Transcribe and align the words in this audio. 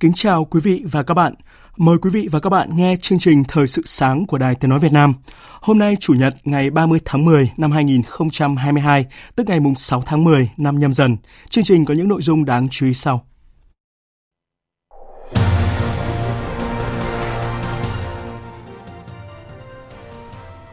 Kính 0.00 0.12
chào 0.14 0.44
quý 0.44 0.60
vị 0.64 0.82
và 0.90 1.02
các 1.02 1.14
bạn. 1.14 1.34
Mời 1.76 1.98
quý 1.98 2.10
vị 2.10 2.28
và 2.30 2.40
các 2.40 2.50
bạn 2.50 2.68
nghe 2.76 2.96
chương 3.02 3.18
trình 3.18 3.44
Thời 3.48 3.66
sự 3.66 3.82
sáng 3.84 4.26
của 4.26 4.38
Đài 4.38 4.54
Tiếng 4.54 4.70
Nói 4.70 4.78
Việt 4.78 4.92
Nam. 4.92 5.14
Hôm 5.60 5.78
nay 5.78 5.96
Chủ 6.00 6.14
nhật 6.14 6.34
ngày 6.44 6.70
30 6.70 6.98
tháng 7.04 7.24
10 7.24 7.50
năm 7.56 7.72
2022, 7.72 9.06
tức 9.36 9.48
ngày 9.48 9.60
6 9.76 10.02
tháng 10.06 10.24
10 10.24 10.50
năm 10.56 10.78
nhâm 10.78 10.94
dần. 10.94 11.16
Chương 11.50 11.64
trình 11.64 11.84
có 11.84 11.94
những 11.94 12.08
nội 12.08 12.22
dung 12.22 12.44
đáng 12.44 12.68
chú 12.68 12.86
ý 12.86 12.94
sau. 12.94 13.26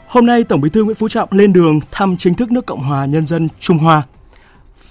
Hôm 0.07 0.25
nay 0.25 0.43
Tổng 0.43 0.61
Bí 0.61 0.69
thư 0.69 0.83
Nguyễn 0.83 0.95
Phú 0.95 1.09
Trọng 1.09 1.29
lên 1.31 1.53
đường 1.53 1.79
thăm 1.91 2.17
chính 2.17 2.33
thức 2.33 2.51
nước 2.51 2.65
Cộng 2.65 2.83
hòa 2.83 3.05
Nhân 3.05 3.27
dân 3.27 3.47
Trung 3.59 3.77
Hoa. 3.77 4.03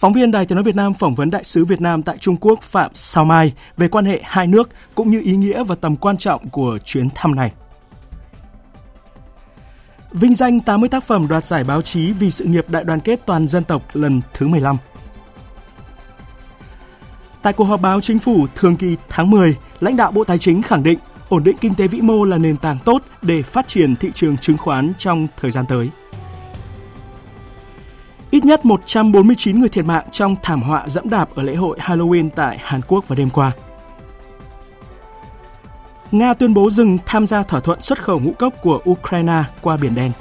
Phóng 0.03 0.13
viên 0.13 0.31
Đài 0.31 0.47
Tiếng 0.47 0.57
nói 0.57 0.65
Việt 0.65 0.77
Nam 0.77 0.95
phỏng 0.95 1.15
vấn 1.15 1.31
đại 1.31 1.45
sứ 1.45 1.65
Việt 1.65 1.81
Nam 1.81 2.03
tại 2.03 2.19
Trung 2.19 2.37
Quốc 2.41 2.63
Phạm 2.63 2.91
Sao 2.95 3.25
Mai 3.25 3.53
về 3.77 3.89
quan 3.89 4.05
hệ 4.05 4.21
hai 4.25 4.47
nước 4.47 4.71
cũng 4.95 5.11
như 5.11 5.21
ý 5.25 5.37
nghĩa 5.37 5.65
và 5.65 5.75
tầm 5.75 5.97
quan 5.97 6.17
trọng 6.17 6.49
của 6.49 6.79
chuyến 6.85 7.09
thăm 7.15 7.35
này. 7.35 7.53
Vinh 10.11 10.35
danh 10.35 10.61
80 10.61 10.89
tác 10.89 11.05
phẩm 11.05 11.29
đoạt 11.29 11.45
giải 11.45 11.65
báo 11.65 11.83
chí 11.83 12.13
vì 12.13 12.31
sự 12.31 12.45
nghiệp 12.45 12.71
đại 12.71 12.85
đoàn 12.85 13.01
kết 13.01 13.21
toàn 13.27 13.49
dân 13.49 13.65
tộc 13.65 13.83
lần 13.93 14.21
thứ 14.35 14.49
15. 14.49 14.77
Tại 17.43 17.53
cuộc 17.53 17.65
họp 17.65 17.81
báo 17.81 18.01
chính 18.01 18.19
phủ 18.19 18.47
thường 18.55 18.77
kỳ 18.77 18.97
tháng 19.09 19.31
10, 19.31 19.57
lãnh 19.81 19.97
đạo 19.97 20.13
Bộ 20.13 20.25
Tài 20.25 20.39
chính 20.39 20.63
khẳng 20.63 20.83
định 20.83 20.99
ổn 21.29 21.45
định 21.45 21.57
kinh 21.61 21.75
tế 21.75 21.89
vĩ 21.89 22.01
mô 22.01 22.25
là 22.25 22.39
nền 22.39 22.57
tảng 22.57 22.79
tốt 22.85 23.03
để 23.23 23.43
phát 23.43 23.69
triển 23.69 23.97
thị 23.97 24.11
trường 24.15 24.37
chứng 24.37 24.59
khoán 24.59 24.93
trong 24.99 25.27
thời 25.41 25.51
gian 25.51 25.65
tới. 25.69 25.91
Ít 28.33 28.45
nhất 28.45 28.65
149 28.65 29.61
người 29.61 29.69
thiệt 29.69 29.85
mạng 29.85 30.07
trong 30.13 30.37
thảm 30.43 30.63
họa 30.63 30.89
dẫm 30.89 31.11
đạp 31.11 31.35
ở 31.35 31.43
lễ 31.43 31.55
hội 31.55 31.79
Halloween 31.81 32.31
tại 32.37 32.59
Hàn 32.61 32.81
Quốc 32.89 33.09
vào 33.09 33.17
đêm 33.17 33.31
qua. 33.31 33.53
Nga 36.11 36.35
tuyên 36.35 36.55
bố 36.55 36.71
dừng 36.71 36.99
tham 37.07 37.27
gia 37.27 37.43
thỏa 37.43 37.61
thuận 37.61 37.81
xuất 37.81 38.03
khẩu 38.03 38.21
ngũ 38.21 38.33
cốc 38.33 38.55
của 38.63 38.83
Ukraine 38.91 39.45
qua 39.61 39.77
Biển 39.77 39.95
Đen. 39.95 40.13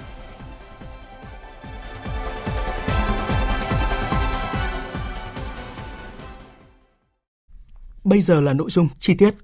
Bây 8.03 8.21
giờ 8.21 8.41
là 8.41 8.53
nội 8.53 8.69
dung 8.69 8.87
chi 8.99 9.13
tiết. 9.13 9.35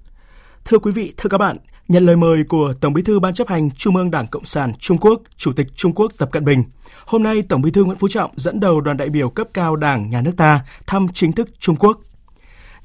Thưa 0.64 0.78
quý 0.78 0.92
vị, 0.92 1.14
thưa 1.16 1.28
các 1.28 1.38
bạn, 1.38 1.56
nhận 1.88 2.06
lời 2.06 2.16
mời 2.16 2.44
của 2.48 2.72
Tổng 2.80 2.92
Bí 2.92 3.02
thư 3.02 3.20
Ban 3.20 3.34
chấp 3.34 3.48
hành 3.48 3.70
Trung 3.70 3.96
ương 3.96 4.10
Đảng 4.10 4.26
Cộng 4.26 4.44
sản 4.44 4.72
Trung 4.78 4.98
Quốc, 4.98 5.22
Chủ 5.36 5.52
tịch 5.52 5.66
Trung 5.74 5.92
Quốc 5.94 6.12
Tập 6.18 6.28
Cận 6.32 6.44
Bình, 6.44 6.64
hôm 7.06 7.22
nay 7.22 7.42
Tổng 7.42 7.62
Bí 7.62 7.70
thư 7.70 7.84
Nguyễn 7.84 7.98
Phú 7.98 8.08
Trọng 8.08 8.30
dẫn 8.36 8.60
đầu 8.60 8.80
đoàn 8.80 8.96
đại 8.96 9.08
biểu 9.08 9.30
cấp 9.30 9.48
cao 9.54 9.76
Đảng 9.76 10.10
nhà 10.10 10.20
nước 10.20 10.36
ta 10.36 10.60
thăm 10.86 11.06
chính 11.14 11.32
thức 11.32 11.48
Trung 11.58 11.76
Quốc. 11.76 11.98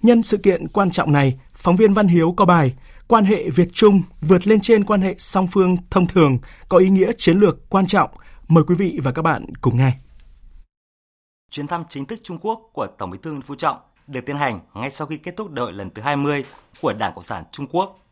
Nhân 0.02 0.24
sự 0.24 0.38
kiện 0.38 0.68
quan 0.68 0.91
trọng 0.91 1.12
này, 1.12 1.40
phóng 1.53 1.75
viên 1.75 1.94
Văn 1.94 2.08
Hiếu 2.08 2.34
có 2.38 2.46
bài 2.46 2.74
Quan 3.08 3.25
hệ 3.25 3.50
Việt 3.50 3.69
Trung 3.74 4.02
vượt 4.22 4.47
lên 4.47 4.62
trên 4.62 4.84
quan 4.84 5.02
hệ 5.02 5.16
song 5.18 5.47
phương 5.47 5.78
thông 5.90 6.08
thường 6.08 6.38
có 6.70 6.78
ý 6.78 6.90
nghĩa 6.90 7.12
chiến 7.18 7.38
lược 7.38 7.70
quan 7.70 7.88
trọng. 7.88 8.09
Mời 8.47 8.64
quý 8.68 8.75
vị 8.75 9.00
và 9.03 9.12
các 9.12 9.22
bạn 9.22 9.46
cùng 9.62 9.78
nghe. 9.78 9.91
Chuyến 11.52 11.68
thăm 11.68 11.84
chính 11.90 12.06
thức 12.06 12.20
Trung 12.24 12.38
Quốc 12.41 12.70
của 12.74 12.88
Tổng 12.97 13.12
Bí 13.12 13.18
thư 13.24 13.31
Nguyễn 13.31 13.41
Phú 13.41 13.56
Trọng 13.56 13.78
được 14.08 14.22
tiến 14.25 14.38
hành 14.38 14.59
ngay 14.74 14.91
sau 14.91 15.08
khi 15.08 15.18
kết 15.18 15.34
thúc 15.38 15.52
đại 15.52 15.64
hội 15.64 15.74
lần 15.74 15.90
thứ 15.90 16.02
20 16.02 16.46
của 16.81 16.94
Đảng 16.94 17.14
Cộng 17.16 17.24
sản 17.24 17.44
Trung 17.52 17.68
Quốc, 17.72 18.03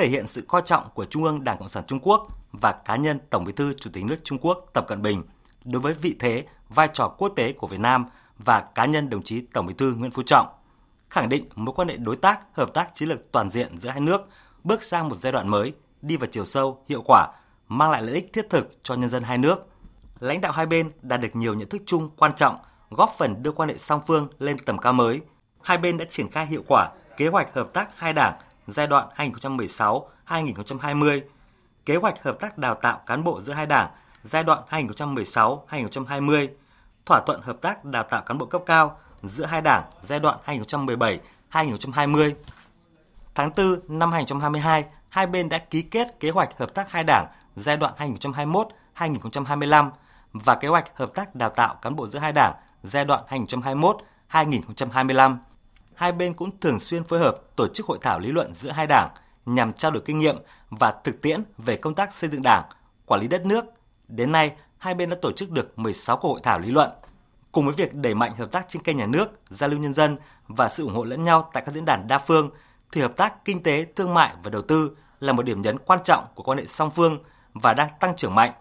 thể 0.00 0.08
hiện 0.08 0.26
sự 0.28 0.42
coi 0.48 0.62
trọng 0.64 0.88
của 0.94 1.04
Trung 1.04 1.24
ương 1.24 1.44
Đảng 1.44 1.58
Cộng 1.58 1.68
sản 1.68 1.84
Trung 1.86 2.00
Quốc 2.02 2.26
và 2.52 2.72
cá 2.72 2.96
nhân 2.96 3.18
Tổng 3.30 3.44
Bí 3.44 3.52
thư 3.52 3.74
Chủ 3.74 3.90
tịch 3.92 4.04
nước 4.04 4.16
Trung 4.24 4.38
Quốc 4.38 4.66
Tập 4.72 4.84
Cận 4.88 5.02
Bình 5.02 5.22
đối 5.64 5.82
với 5.82 5.94
vị 5.94 6.16
thế, 6.20 6.44
vai 6.68 6.88
trò 6.92 7.08
quốc 7.08 7.32
tế 7.36 7.52
của 7.52 7.66
Việt 7.66 7.80
Nam 7.80 8.06
và 8.38 8.60
cá 8.60 8.84
nhân 8.84 9.10
đồng 9.10 9.22
chí 9.22 9.40
Tổng 9.52 9.66
Bí 9.66 9.74
thư 9.74 9.92
Nguyễn 9.92 10.10
Phú 10.10 10.22
Trọng, 10.26 10.46
khẳng 11.10 11.28
định 11.28 11.48
mối 11.54 11.74
quan 11.74 11.88
hệ 11.88 11.96
đối 11.96 12.16
tác, 12.16 12.40
hợp 12.52 12.74
tác 12.74 12.94
chiến 12.94 13.08
lược 13.08 13.32
toàn 13.32 13.50
diện 13.50 13.78
giữa 13.78 13.90
hai 13.90 14.00
nước 14.00 14.20
bước 14.64 14.82
sang 14.82 15.08
một 15.08 15.16
giai 15.20 15.32
đoạn 15.32 15.48
mới, 15.48 15.72
đi 16.02 16.16
vào 16.16 16.28
chiều 16.32 16.44
sâu, 16.44 16.84
hiệu 16.88 17.02
quả, 17.06 17.28
mang 17.68 17.90
lại 17.90 18.02
lợi 18.02 18.14
ích 18.14 18.32
thiết 18.32 18.50
thực 18.50 18.78
cho 18.82 18.94
nhân 18.94 19.10
dân 19.10 19.22
hai 19.22 19.38
nước. 19.38 19.66
Lãnh 20.20 20.40
đạo 20.40 20.52
hai 20.52 20.66
bên 20.66 20.90
đạt 21.02 21.20
được 21.20 21.36
nhiều 21.36 21.54
nhận 21.54 21.68
thức 21.68 21.82
chung 21.86 22.10
quan 22.16 22.32
trọng, 22.36 22.56
góp 22.90 23.14
phần 23.18 23.42
đưa 23.42 23.52
quan 23.52 23.68
hệ 23.68 23.78
song 23.78 24.00
phương 24.06 24.28
lên 24.38 24.56
tầm 24.66 24.78
cao 24.78 24.92
mới. 24.92 25.20
Hai 25.62 25.78
bên 25.78 25.98
đã 25.98 26.04
triển 26.10 26.30
khai 26.30 26.46
hiệu 26.46 26.62
quả 26.68 26.90
kế 27.16 27.28
hoạch 27.28 27.54
hợp 27.54 27.70
tác 27.72 27.88
hai 27.96 28.12
đảng 28.12 28.34
giai 28.72 28.86
đoạn 28.86 29.08
2016-2020, 29.16 31.20
kế 31.86 31.96
hoạch 31.96 32.22
hợp 32.22 32.40
tác 32.40 32.58
đào 32.58 32.74
tạo 32.74 33.00
cán 33.06 33.24
bộ 33.24 33.42
giữa 33.42 33.52
hai 33.52 33.66
đảng 33.66 33.90
giai 34.24 34.44
đoạn 34.44 34.62
2016-2020, 34.70 36.48
thỏa 37.06 37.20
thuận 37.26 37.40
hợp 37.42 37.56
tác 37.60 37.84
đào 37.84 38.02
tạo 38.02 38.22
cán 38.22 38.38
bộ 38.38 38.46
cấp 38.46 38.62
cao 38.66 38.98
giữa 39.22 39.44
hai 39.44 39.60
đảng 39.60 39.82
giai 40.02 40.20
đoạn 40.20 40.38
2017-2020. 40.46 42.32
Tháng 43.34 43.50
4 43.56 43.80
năm 43.88 44.12
2022, 44.12 44.84
hai 45.08 45.26
bên 45.26 45.48
đã 45.48 45.58
ký 45.58 45.82
kết 45.82 46.20
kế 46.20 46.30
hoạch 46.30 46.58
hợp 46.58 46.74
tác 46.74 46.90
hai 46.90 47.04
đảng 47.04 47.26
giai 47.56 47.76
đoạn 47.76 47.92
2021-2025 48.96 49.90
và 50.32 50.54
kế 50.54 50.68
hoạch 50.68 50.96
hợp 50.96 51.14
tác 51.14 51.34
đào 51.34 51.50
tạo 51.50 51.74
cán 51.82 51.96
bộ 51.96 52.08
giữa 52.08 52.18
hai 52.18 52.32
đảng 52.32 52.54
giai 52.82 53.04
đoạn 53.04 53.24
2021-2025 54.30 55.36
hai 56.00 56.12
bên 56.12 56.34
cũng 56.34 56.50
thường 56.60 56.80
xuyên 56.80 57.04
phối 57.04 57.18
hợp 57.18 57.36
tổ 57.56 57.68
chức 57.68 57.86
hội 57.86 57.98
thảo 58.02 58.18
lý 58.18 58.28
luận 58.28 58.54
giữa 58.54 58.70
hai 58.70 58.86
đảng 58.86 59.08
nhằm 59.46 59.72
trao 59.72 59.90
đổi 59.90 60.02
kinh 60.06 60.18
nghiệm 60.18 60.36
và 60.70 60.94
thực 61.04 61.22
tiễn 61.22 61.42
về 61.58 61.76
công 61.76 61.94
tác 61.94 62.14
xây 62.14 62.30
dựng 62.30 62.42
đảng, 62.42 62.64
quản 63.06 63.20
lý 63.20 63.28
đất 63.28 63.46
nước. 63.46 63.64
Đến 64.08 64.32
nay, 64.32 64.52
hai 64.78 64.94
bên 64.94 65.10
đã 65.10 65.16
tổ 65.22 65.32
chức 65.32 65.50
được 65.50 65.78
16 65.78 66.16
cuộc 66.16 66.28
hội 66.28 66.40
thảo 66.42 66.58
lý 66.58 66.70
luận. 66.70 66.90
Cùng 67.52 67.64
với 67.64 67.74
việc 67.74 67.94
đẩy 67.94 68.14
mạnh 68.14 68.36
hợp 68.36 68.52
tác 68.52 68.66
trên 68.68 68.82
kênh 68.82 68.96
nhà 68.96 69.06
nước, 69.06 69.26
giao 69.48 69.68
lưu 69.68 69.78
nhân 69.78 69.94
dân 69.94 70.16
và 70.48 70.68
sự 70.68 70.84
ủng 70.84 70.94
hộ 70.94 71.04
lẫn 71.04 71.24
nhau 71.24 71.50
tại 71.52 71.62
các 71.66 71.74
diễn 71.74 71.84
đàn 71.84 72.08
đa 72.08 72.18
phương, 72.18 72.50
thì 72.92 73.00
hợp 73.00 73.16
tác 73.16 73.44
kinh 73.44 73.62
tế, 73.62 73.86
thương 73.96 74.14
mại 74.14 74.34
và 74.42 74.50
đầu 74.50 74.62
tư 74.62 74.96
là 75.20 75.32
một 75.32 75.42
điểm 75.42 75.62
nhấn 75.62 75.78
quan 75.78 76.00
trọng 76.04 76.24
của 76.34 76.42
quan 76.42 76.58
hệ 76.58 76.66
song 76.66 76.90
phương 76.90 77.18
và 77.54 77.74
đang 77.74 77.88
tăng 78.00 78.16
trưởng 78.16 78.34
mạnh. 78.34 78.52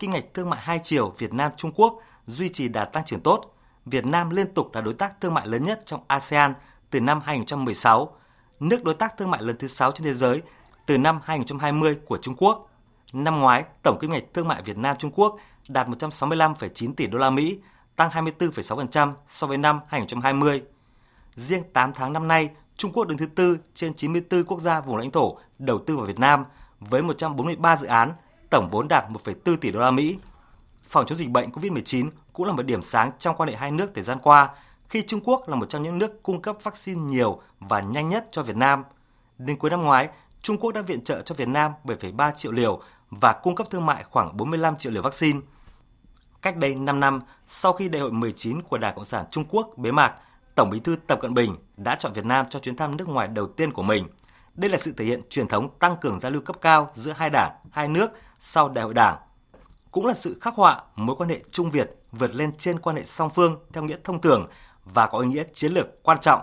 kim 0.00 0.10
ngạch 0.10 0.24
thương 0.34 0.50
mại 0.50 0.60
hai 0.62 0.80
chiều 0.84 1.14
Việt 1.18 1.32
Nam 1.32 1.52
Trung 1.56 1.72
Quốc 1.72 2.00
duy 2.26 2.48
trì 2.48 2.68
đà 2.68 2.84
tăng 2.84 3.04
trưởng 3.04 3.20
tốt. 3.20 3.54
Việt 3.86 4.06
Nam 4.06 4.30
liên 4.30 4.54
tục 4.54 4.74
là 4.74 4.80
đối 4.80 4.94
tác 4.94 5.20
thương 5.20 5.34
mại 5.34 5.46
lớn 5.46 5.64
nhất 5.64 5.82
trong 5.86 6.04
ASEAN 6.06 6.54
từ 6.94 7.00
năm 7.00 7.20
2016, 7.24 8.16
nước 8.60 8.84
đối 8.84 8.94
tác 8.94 9.16
thương 9.16 9.30
mại 9.30 9.42
lớn 9.42 9.56
thứ 9.58 9.68
6 9.68 9.92
trên 9.92 10.04
thế 10.04 10.14
giới 10.14 10.42
từ 10.86 10.98
năm 10.98 11.20
2020 11.24 11.96
của 12.06 12.18
Trung 12.18 12.36
Quốc. 12.36 12.70
Năm 13.12 13.40
ngoái, 13.40 13.64
tổng 13.82 13.98
kim 14.00 14.12
ngạch 14.12 14.22
thương 14.34 14.48
mại 14.48 14.62
Việt 14.62 14.78
Nam 14.78 14.96
Trung 14.98 15.10
Quốc 15.14 15.36
đạt 15.68 15.88
165,9 15.88 16.94
tỷ 16.94 17.06
đô 17.06 17.18
la 17.18 17.30
Mỹ, 17.30 17.58
tăng 17.96 18.10
24,6% 18.10 19.12
so 19.28 19.46
với 19.46 19.58
năm 19.58 19.80
2020. 19.88 20.62
Riêng 21.36 21.62
8 21.72 21.92
tháng 21.92 22.12
năm 22.12 22.28
nay, 22.28 22.50
Trung 22.76 22.92
Quốc 22.92 23.04
đứng 23.08 23.18
thứ 23.18 23.26
tư 23.26 23.58
trên 23.74 23.94
94 23.94 24.44
quốc 24.44 24.60
gia 24.60 24.80
vùng 24.80 24.96
lãnh 24.96 25.10
thổ 25.10 25.38
đầu 25.58 25.78
tư 25.86 25.96
vào 25.96 26.06
Việt 26.06 26.18
Nam 26.18 26.44
với 26.80 27.02
143 27.02 27.76
dự 27.76 27.86
án, 27.86 28.12
tổng 28.50 28.68
vốn 28.70 28.88
đạt 28.88 29.04
1,4 29.10 29.56
tỷ 29.56 29.70
đô 29.70 29.80
la 29.80 29.90
Mỹ. 29.90 30.18
Phòng 30.88 31.06
chống 31.06 31.18
dịch 31.18 31.30
bệnh 31.30 31.50
COVID-19 31.50 32.10
cũng 32.32 32.46
là 32.46 32.52
một 32.52 32.62
điểm 32.62 32.82
sáng 32.82 33.10
trong 33.18 33.36
quan 33.36 33.48
hệ 33.48 33.56
hai 33.56 33.70
nước 33.70 33.90
thời 33.94 34.04
gian 34.04 34.18
qua 34.22 34.48
khi 34.88 35.02
Trung 35.02 35.20
Quốc 35.24 35.48
là 35.48 35.56
một 35.56 35.66
trong 35.68 35.82
những 35.82 35.98
nước 35.98 36.22
cung 36.22 36.42
cấp 36.42 36.56
vaccine 36.62 37.00
nhiều 37.00 37.40
và 37.60 37.80
nhanh 37.80 38.08
nhất 38.08 38.28
cho 38.32 38.42
Việt 38.42 38.56
Nam. 38.56 38.84
Đến 39.38 39.58
cuối 39.58 39.70
năm 39.70 39.82
ngoái, 39.82 40.08
Trung 40.42 40.58
Quốc 40.58 40.72
đã 40.72 40.82
viện 40.82 41.04
trợ 41.04 41.22
cho 41.22 41.34
Việt 41.34 41.48
Nam 41.48 41.72
7,3 41.84 42.32
triệu 42.36 42.52
liều 42.52 42.80
và 43.10 43.32
cung 43.32 43.54
cấp 43.54 43.66
thương 43.70 43.86
mại 43.86 44.04
khoảng 44.04 44.36
45 44.36 44.76
triệu 44.76 44.92
liều 44.92 45.02
vaccine. 45.02 45.40
Cách 46.42 46.56
đây 46.56 46.74
5 46.74 47.00
năm, 47.00 47.20
sau 47.46 47.72
khi 47.72 47.88
Đại 47.88 48.02
hội 48.02 48.12
19 48.12 48.62
của 48.62 48.78
Đảng 48.78 48.94
Cộng 48.96 49.04
sản 49.04 49.24
Trung 49.30 49.44
Quốc 49.48 49.72
bế 49.76 49.90
mạc, 49.90 50.14
Tổng 50.54 50.70
Bí 50.70 50.80
thư 50.80 50.96
Tập 51.06 51.18
Cận 51.22 51.34
Bình 51.34 51.56
đã 51.76 51.94
chọn 51.94 52.12
Việt 52.12 52.24
Nam 52.24 52.46
cho 52.50 52.58
chuyến 52.58 52.76
thăm 52.76 52.96
nước 52.96 53.08
ngoài 53.08 53.28
đầu 53.28 53.46
tiên 53.46 53.72
của 53.72 53.82
mình. 53.82 54.08
Đây 54.54 54.70
là 54.70 54.78
sự 54.80 54.92
thể 54.96 55.04
hiện 55.04 55.22
truyền 55.30 55.48
thống 55.48 55.68
tăng 55.78 55.96
cường 56.00 56.20
giao 56.20 56.32
lưu 56.32 56.42
cấp 56.42 56.56
cao 56.60 56.90
giữa 56.94 57.12
hai 57.12 57.30
đảng, 57.30 57.52
hai 57.72 57.88
nước 57.88 58.10
sau 58.38 58.68
Đại 58.68 58.84
hội 58.84 58.94
Đảng. 58.94 59.16
Cũng 59.90 60.06
là 60.06 60.14
sự 60.14 60.38
khắc 60.40 60.54
họa 60.54 60.82
mối 60.96 61.16
quan 61.16 61.28
hệ 61.28 61.40
Trung 61.50 61.70
Việt 61.70 61.90
vượt 62.12 62.34
lên 62.34 62.52
trên 62.58 62.78
quan 62.78 62.96
hệ 62.96 63.04
song 63.06 63.30
phương 63.34 63.58
theo 63.72 63.84
nghĩa 63.84 63.96
thông 64.04 64.20
thường 64.20 64.46
và 64.84 65.06
có 65.06 65.18
ý 65.18 65.28
nghĩa 65.28 65.44
chiến 65.54 65.72
lược 65.72 66.02
quan 66.02 66.18
trọng. 66.20 66.40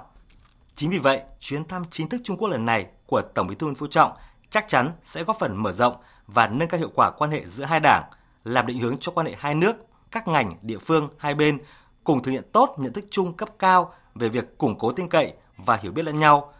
Chính 0.75 0.89
vì 0.89 0.97
vậy, 0.97 1.21
chuyến 1.39 1.65
thăm 1.67 1.83
chính 1.91 2.09
thức 2.09 2.21
Trung 2.23 2.37
Quốc 2.37 2.49
lần 2.49 2.65
này 2.65 2.85
của 3.05 3.21
Tổng 3.21 3.47
Bí 3.47 3.55
thư 3.55 3.65
Nguyễn 3.65 3.75
Phú 3.75 3.87
Trọng 3.87 4.11
chắc 4.49 4.67
chắn 4.67 4.91
sẽ 5.05 5.23
góp 5.23 5.39
phần 5.39 5.63
mở 5.63 5.73
rộng 5.73 5.95
và 6.27 6.47
nâng 6.47 6.67
cao 6.67 6.79
hiệu 6.79 6.91
quả 6.95 7.11
quan 7.11 7.31
hệ 7.31 7.45
giữa 7.45 7.63
hai 7.63 7.79
đảng, 7.79 8.03
làm 8.43 8.67
định 8.67 8.79
hướng 8.79 8.97
cho 8.99 9.11
quan 9.11 9.27
hệ 9.27 9.35
hai 9.37 9.55
nước, 9.55 9.75
các 10.11 10.27
ngành, 10.27 10.57
địa 10.61 10.77
phương 10.77 11.09
hai 11.17 11.33
bên 11.33 11.59
cùng 12.03 12.23
thực 12.23 12.31
hiện 12.31 12.43
tốt 12.51 12.75
nhận 12.77 12.93
thức 12.93 13.05
chung 13.11 13.33
cấp 13.33 13.49
cao 13.59 13.93
về 14.15 14.29
việc 14.29 14.57
củng 14.57 14.79
cố 14.79 14.91
tin 14.91 15.09
cậy 15.09 15.33
và 15.57 15.75
hiểu 15.75 15.91
biết 15.91 16.05
lẫn 16.05 16.19
nhau, 16.19 16.53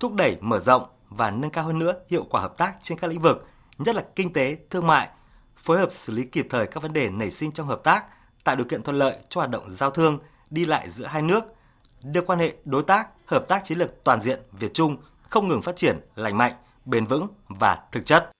thúc 0.00 0.14
đẩy 0.14 0.36
mở 0.40 0.60
rộng 0.60 0.86
và 1.08 1.30
nâng 1.30 1.50
cao 1.50 1.64
hơn 1.64 1.78
nữa 1.78 1.94
hiệu 2.10 2.26
quả 2.30 2.40
hợp 2.40 2.58
tác 2.58 2.74
trên 2.82 2.98
các 2.98 3.08
lĩnh 3.08 3.20
vực, 3.20 3.46
nhất 3.78 3.94
là 3.94 4.04
kinh 4.16 4.32
tế, 4.32 4.56
thương 4.70 4.86
mại, 4.86 5.08
phối 5.56 5.78
hợp 5.78 5.92
xử 5.92 6.12
lý 6.12 6.24
kịp 6.24 6.46
thời 6.50 6.66
các 6.66 6.82
vấn 6.82 6.92
đề 6.92 7.10
nảy 7.10 7.30
sinh 7.30 7.52
trong 7.52 7.66
hợp 7.66 7.80
tác, 7.84 8.04
tạo 8.44 8.56
điều 8.56 8.66
kiện 8.66 8.82
thuận 8.82 8.98
lợi 8.98 9.16
cho 9.28 9.40
hoạt 9.40 9.50
động 9.50 9.70
giao 9.70 9.90
thương, 9.90 10.18
đi 10.52 10.64
lại 10.64 10.90
giữa 10.90 11.06
hai 11.06 11.22
nước, 11.22 11.44
đưa 12.02 12.20
quan 12.20 12.38
hệ 12.38 12.54
đối 12.64 12.82
tác, 12.82 13.08
hợp 13.26 13.44
tác 13.48 13.64
chiến 13.64 13.78
lược 13.78 14.04
toàn 14.04 14.22
diện 14.22 14.40
Việt 14.52 14.74
Trung 14.74 14.96
không 15.30 15.48
ngừng 15.48 15.62
phát 15.62 15.76
triển 15.76 16.00
lành 16.16 16.38
mạnh, 16.38 16.52
bền 16.84 17.06
vững 17.06 17.26
và 17.48 17.78
thực 17.92 18.06
chất. 18.06 18.30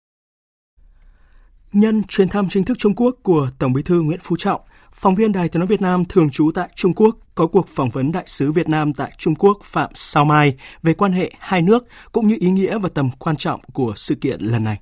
Nhân 1.73 2.03
chuyến 2.09 2.29
thăm 2.29 2.49
chính 2.49 2.65
thức 2.65 2.79
Trung 2.79 2.95
Quốc 2.95 3.17
của 3.23 3.49
Tổng 3.59 3.73
Bí 3.73 3.83
thư 3.83 4.03
Nguyễn 4.03 4.21
Phú 4.23 4.37
Trọng, 4.37 4.61
phóng 4.93 5.15
viên 5.15 5.33
Đài 5.33 5.49
Tiếng 5.49 5.61
nói 5.61 5.67
Việt 5.67 5.81
Nam 5.81 6.05
thường 6.05 6.31
trú 6.31 6.51
tại 6.55 6.69
Trung 6.75 6.95
Quốc 6.95 7.17
có 7.35 7.47
cuộc 7.47 7.69
phỏng 7.69 7.91
vấn 7.91 8.13
đại 8.13 8.25
sứ 8.27 8.53
Việt 8.53 8.69
Nam 8.69 8.93
tại 8.93 9.13
Trung 9.19 9.35
Quốc 9.35 9.59
Phạm 9.65 9.91
Sao 9.95 10.25
Mai 10.25 10.57
về 10.83 10.95
quan 10.95 11.13
hệ 11.13 11.31
hai 11.39 11.63
nước 11.63 11.87
cũng 12.13 12.29
như 12.29 12.37
ý 12.41 12.51
nghĩa 12.51 12.79
và 12.79 12.89
tầm 12.95 13.11
quan 13.19 13.37
trọng 13.37 13.61
của 13.73 13.93
sự 13.97 14.15
kiện 14.15 14.41
lần 14.41 14.65
này. 14.65 14.79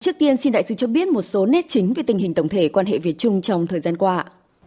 Trước 0.00 0.16
tiên 0.18 0.36
xin 0.36 0.52
đại 0.52 0.62
sứ 0.62 0.74
cho 0.74 0.86
biết 0.86 1.08
một 1.08 1.22
số 1.22 1.46
nét 1.46 1.64
chính 1.68 1.94
về 1.94 2.02
tình 2.02 2.18
hình 2.18 2.34
tổng 2.34 2.48
thể 2.48 2.68
quan 2.68 2.86
hệ 2.86 2.98
Việt 2.98 3.18
Trung 3.18 3.42
trong 3.42 3.66
thời 3.66 3.80
gian 3.80 3.96
qua. 3.96 4.24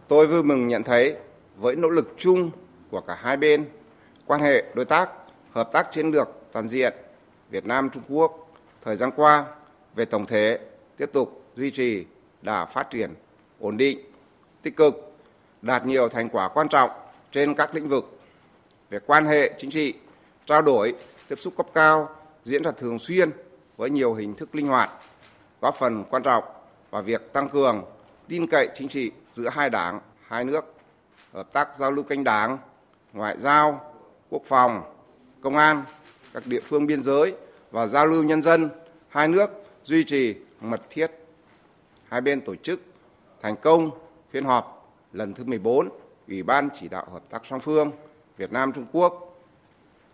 Tôi 0.08 0.26
vui 0.26 0.42
mừng 0.42 0.68
nhận 0.68 0.82
thấy 0.82 1.16
với 1.56 1.76
nỗ 1.76 1.88
lực 1.88 2.14
chung 2.18 2.50
của 2.90 3.00
cả 3.00 3.18
hai 3.20 3.36
bên, 3.36 3.64
quan 4.26 4.40
hệ 4.40 4.64
đối 4.74 4.84
tác, 4.84 5.10
hợp 5.52 5.72
tác 5.72 5.92
chiến 5.92 6.10
lược 6.10 6.28
toàn 6.52 6.68
diện 6.68 6.94
Việt 7.50 7.66
Nam 7.66 7.90
Trung 7.90 8.02
Quốc 8.08 8.48
thời 8.82 8.96
gian 8.96 9.10
qua 9.16 9.44
về 9.94 10.04
tổng 10.04 10.26
thể 10.26 10.58
tiếp 10.96 11.10
tục 11.12 11.42
duy 11.56 11.70
trì 11.70 12.06
đà 12.42 12.64
phát 12.64 12.90
triển 12.90 13.14
ổn 13.60 13.76
định, 13.76 13.98
tích 14.62 14.76
cực, 14.76 15.16
đạt 15.62 15.86
nhiều 15.86 16.08
thành 16.08 16.28
quả 16.28 16.48
quan 16.48 16.68
trọng 16.68 16.90
trên 17.32 17.54
các 17.54 17.74
lĩnh 17.74 17.88
vực. 17.88 18.18
Về 18.90 18.98
quan 19.06 19.26
hệ 19.26 19.52
chính 19.58 19.70
trị, 19.70 19.94
trao 20.46 20.62
đổi, 20.62 20.94
tiếp 21.28 21.36
xúc 21.40 21.54
cấp 21.56 21.66
cao 21.74 22.08
diễn 22.44 22.62
ra 22.62 22.70
thường 22.70 22.98
xuyên 22.98 23.30
với 23.76 23.90
nhiều 23.90 24.14
hình 24.14 24.34
thức 24.34 24.54
linh 24.54 24.66
hoạt, 24.66 24.90
góp 25.60 25.76
phần 25.78 26.04
quan 26.10 26.22
trọng 26.22 26.44
vào 26.90 27.02
việc 27.02 27.32
tăng 27.32 27.48
cường 27.48 27.84
tin 28.28 28.46
cậy 28.46 28.68
chính 28.74 28.88
trị 28.88 29.10
giữa 29.32 29.48
hai 29.48 29.70
đảng, 29.70 30.00
hai 30.26 30.44
nước, 30.44 30.74
hợp 31.32 31.52
tác 31.52 31.76
giao 31.76 31.90
lưu 31.90 32.04
kênh 32.04 32.24
đảng, 32.24 32.58
ngoại 33.12 33.38
giao, 33.38 33.94
quốc 34.30 34.42
phòng, 34.46 34.82
công 35.40 35.56
an, 35.56 35.82
các 36.34 36.42
địa 36.46 36.60
phương 36.60 36.86
biên 36.86 37.02
giới 37.02 37.34
và 37.70 37.86
giao 37.86 38.06
lưu 38.06 38.22
nhân 38.22 38.42
dân 38.42 38.68
hai 39.08 39.28
nước 39.28 39.50
duy 39.84 40.04
trì 40.04 40.34
mật 40.60 40.80
thiết. 40.90 41.10
Hai 42.08 42.20
bên 42.20 42.40
tổ 42.40 42.54
chức 42.56 42.80
thành 43.42 43.56
công 43.56 43.90
phiên 44.30 44.44
họp 44.44 44.92
lần 45.12 45.34
thứ 45.34 45.44
14 45.44 45.88
Ủy 46.28 46.42
ban 46.42 46.68
chỉ 46.80 46.88
đạo 46.88 47.06
hợp 47.12 47.22
tác 47.30 47.42
song 47.50 47.60
phương 47.60 47.90
Việt 48.36 48.52
Nam 48.52 48.72
Trung 48.72 48.86
Quốc. 48.92 49.42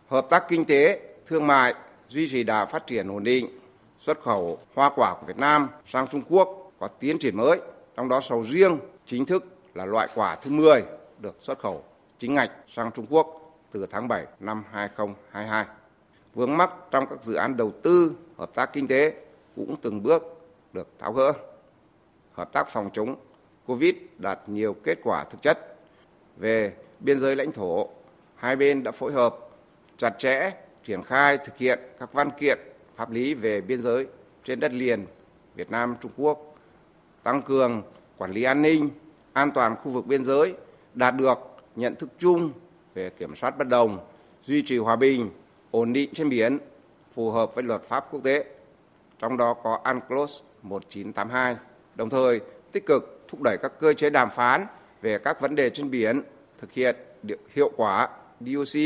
Hợp 0.08 0.26
tác 0.30 0.44
kinh 0.48 0.64
tế, 0.64 1.00
thương 1.26 1.46
mại 1.46 1.74
duy 2.08 2.28
trì 2.30 2.42
đà 2.42 2.66
phát 2.66 2.86
triển 2.86 3.08
ổn 3.08 3.24
định. 3.24 3.58
Xuất 3.98 4.22
khẩu 4.22 4.58
hoa 4.74 4.90
quả 4.96 5.14
của 5.20 5.26
Việt 5.26 5.38
Nam 5.38 5.68
sang 5.86 6.06
Trung 6.06 6.22
Quốc 6.28 6.72
có 6.78 6.88
tiến 6.88 7.18
triển 7.18 7.36
mới, 7.36 7.60
trong 7.96 8.08
đó 8.08 8.20
sầu 8.20 8.44
riêng 8.44 8.78
chính 9.06 9.26
thức 9.26 9.44
là 9.74 9.86
loại 9.86 10.08
quả 10.14 10.36
thứ 10.36 10.50
10 10.50 10.82
được 11.18 11.36
xuất 11.38 11.58
khẩu 11.58 11.84
chính 12.18 12.34
ngạch 12.34 12.50
sang 12.68 12.90
Trung 12.90 13.06
Quốc 13.10 13.56
từ 13.72 13.86
tháng 13.86 14.08
7 14.08 14.26
năm 14.40 14.64
2022. 14.72 15.64
Vướng 16.34 16.56
mắc 16.56 16.70
trong 16.90 17.06
các 17.06 17.22
dự 17.22 17.34
án 17.34 17.56
đầu 17.56 17.70
tư, 17.82 18.12
hợp 18.38 18.54
tác 18.54 18.72
kinh 18.72 18.88
tế 18.88 19.14
cũng 19.56 19.76
từng 19.82 20.02
bước 20.02 20.22
được 20.72 20.88
tháo 20.98 21.12
gỡ. 21.12 21.32
Hợp 22.32 22.52
tác 22.52 22.68
phòng 22.68 22.90
chống 22.92 23.16
Covid 23.66 23.94
đạt 24.18 24.40
nhiều 24.46 24.76
kết 24.84 24.98
quả 25.04 25.24
thực 25.24 25.42
chất. 25.42 25.76
Về 26.36 26.72
biên 27.00 27.20
giới 27.20 27.36
lãnh 27.36 27.52
thổ, 27.52 27.88
hai 28.34 28.56
bên 28.56 28.82
đã 28.82 28.90
phối 28.90 29.12
hợp 29.12 29.36
chặt 29.96 30.14
chẽ 30.18 30.52
triển 30.84 31.02
khai 31.02 31.38
thực 31.38 31.56
hiện 31.56 31.78
các 31.98 32.12
văn 32.12 32.30
kiện 32.40 32.58
pháp 32.96 33.10
lý 33.10 33.34
về 33.34 33.60
biên 33.60 33.82
giới 33.82 34.06
trên 34.44 34.60
đất 34.60 34.72
liền 34.72 35.06
Việt 35.54 35.70
Nam 35.70 35.96
Trung 36.02 36.12
Quốc, 36.16 36.51
tăng 37.22 37.42
cường 37.42 37.82
quản 38.16 38.30
lý 38.30 38.42
an 38.42 38.62
ninh, 38.62 38.90
an 39.32 39.50
toàn 39.54 39.76
khu 39.76 39.90
vực 39.92 40.06
biên 40.06 40.24
giới, 40.24 40.54
đạt 40.94 41.14
được 41.16 41.38
nhận 41.76 41.94
thức 41.96 42.08
chung 42.18 42.52
về 42.94 43.10
kiểm 43.10 43.36
soát 43.36 43.58
bất 43.58 43.68
đồng, 43.68 43.98
duy 44.44 44.62
trì 44.62 44.78
hòa 44.78 44.96
bình, 44.96 45.30
ổn 45.70 45.92
định 45.92 46.14
trên 46.14 46.28
biển, 46.28 46.58
phù 47.14 47.30
hợp 47.30 47.54
với 47.54 47.64
luật 47.64 47.82
pháp 47.82 48.06
quốc 48.10 48.20
tế, 48.24 48.44
trong 49.18 49.36
đó 49.36 49.54
có 49.54 49.80
UNCLOS 49.84 50.40
1982, 50.62 51.56
đồng 51.94 52.10
thời 52.10 52.40
tích 52.72 52.86
cực 52.86 53.24
thúc 53.28 53.42
đẩy 53.42 53.56
các 53.62 53.72
cơ 53.80 53.92
chế 53.92 54.10
đàm 54.10 54.30
phán 54.30 54.66
về 55.02 55.18
các 55.18 55.40
vấn 55.40 55.54
đề 55.54 55.70
trên 55.70 55.90
biển, 55.90 56.22
thực 56.58 56.72
hiện 56.72 56.96
hiệu 57.54 57.70
quả 57.76 58.08
DOC, 58.40 58.80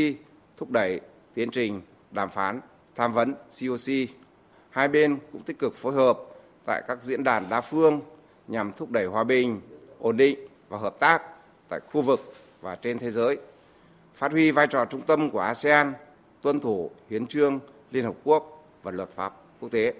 thúc 0.57 0.71
đẩy 0.71 0.99
tiến 1.33 1.51
trình 1.51 1.81
đàm 2.11 2.29
phán 2.29 2.61
tham 2.95 3.13
vấn 3.13 3.33
COC. 3.33 4.09
Hai 4.69 4.87
bên 4.87 5.17
cũng 5.31 5.41
tích 5.41 5.59
cực 5.59 5.75
phối 5.75 5.93
hợp 5.93 6.19
tại 6.65 6.83
các 6.87 7.03
diễn 7.03 7.23
đàn 7.23 7.49
đa 7.49 7.61
phương 7.61 8.01
nhằm 8.47 8.71
thúc 8.71 8.91
đẩy 8.91 9.05
hòa 9.05 9.23
bình, 9.23 9.61
ổn 9.99 10.17
định 10.17 10.39
và 10.69 10.77
hợp 10.77 10.99
tác 10.99 11.21
tại 11.69 11.79
khu 11.91 12.01
vực 12.01 12.33
và 12.61 12.75
trên 12.75 12.99
thế 12.99 13.11
giới. 13.11 13.37
Phát 14.15 14.31
huy 14.31 14.51
vai 14.51 14.67
trò 14.67 14.85
trung 14.85 15.01
tâm 15.01 15.29
của 15.29 15.39
ASEAN, 15.39 15.93
tuân 16.41 16.59
thủ 16.59 16.91
hiến 17.09 17.27
trương 17.27 17.59
Liên 17.91 18.05
Hợp 18.05 18.15
Quốc 18.23 18.65
và 18.83 18.91
luật 18.91 19.09
pháp 19.09 19.33
quốc 19.59 19.69
tế. 19.71 19.93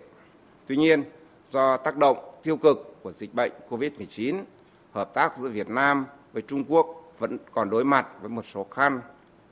Tuy 0.67 0.77
nhiên, 0.77 1.03
do 1.49 1.77
tác 1.77 1.97
động 1.97 2.17
tiêu 2.44 2.57
cực 2.57 2.95
của 3.01 3.11
dịch 3.11 3.33
bệnh 3.33 3.51
COVID-19, 3.69 4.44
hợp 4.91 5.13
tác 5.13 5.38
giữa 5.38 5.50
Việt 5.50 5.69
Nam 5.69 6.05
với 6.33 6.41
Trung 6.41 6.63
Quốc 6.67 7.13
vẫn 7.19 7.38
còn 7.51 7.69
đối 7.69 7.83
mặt 7.83 8.07
với 8.21 8.29
một 8.29 8.45
số 8.53 8.63
khăn 8.71 9.01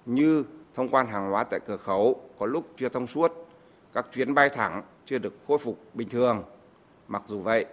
như 0.06 0.44
thông 0.74 0.90
quan 0.90 1.08
hàng 1.08 1.32
hóa 1.32 1.44
tại 1.44 1.60
cửa 1.68 1.78
khẩu 1.78 2.22
có 2.40 2.46
lúc 2.46 2.68
chưa 2.78 2.90
thông 2.90 3.08
suốt, 3.08 3.48
các 3.94 4.06
chuyến 4.14 4.34
bay 4.34 4.50
thẳng 4.50 4.84
chưa 5.06 5.18
được 5.18 5.34
khôi 5.48 5.58
phục 5.58 5.80
bình 5.94 6.10
thường. 6.10 6.44
Mặc 7.08 7.22
dù 7.26 7.40
vậy, 7.40 7.66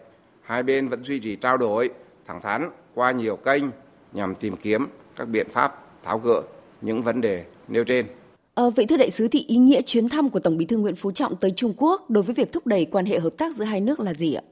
hai 0.53 0.63
bên 0.63 0.89
vẫn 0.89 1.05
duy 1.05 1.19
trì 1.19 1.37
trao 1.37 1.57
đổi 1.57 1.91
thẳng 2.27 2.41
thắn 2.43 2.71
qua 2.95 3.11
nhiều 3.11 3.37
kênh 3.37 3.65
nhằm 4.13 4.35
tìm 4.35 4.57
kiếm 4.57 4.87
các 5.17 5.25
biện 5.25 5.49
pháp 5.49 5.85
tháo 6.03 6.19
gỡ 6.19 6.43
những 6.81 7.03
vấn 7.03 7.21
đề 7.21 7.45
nêu 7.69 7.85
trên. 7.85 8.07
À, 8.55 8.65
vậy 8.77 8.87
thưa 8.87 8.97
đại 8.97 9.11
sứ 9.11 9.29
thì 9.29 9.45
ý 9.49 9.57
nghĩa 9.57 9.83
chuyến 9.83 10.09
thăm 10.09 10.31
của 10.31 10.41
Tổng 10.41 10.57
Bí 10.57 10.67
thư 10.67 10.77
Nguyễn 10.77 10.97
Phú 10.97 11.13
Trọng 11.13 11.37
tới 11.37 11.53
Trung 11.57 11.75
Quốc 11.77 12.11
đối 12.11 12.23
với 12.23 12.35
việc 12.35 12.53
thúc 12.53 12.67
đẩy 12.67 12.85
quan 12.85 13.07
hệ 13.07 13.19
hợp 13.19 13.33
tác 13.39 13.55
giữa 13.55 13.65
hai 13.65 13.81
nước 13.81 14.01
là 14.01 14.15
gì 14.15 14.35
ạ? 14.35 14.43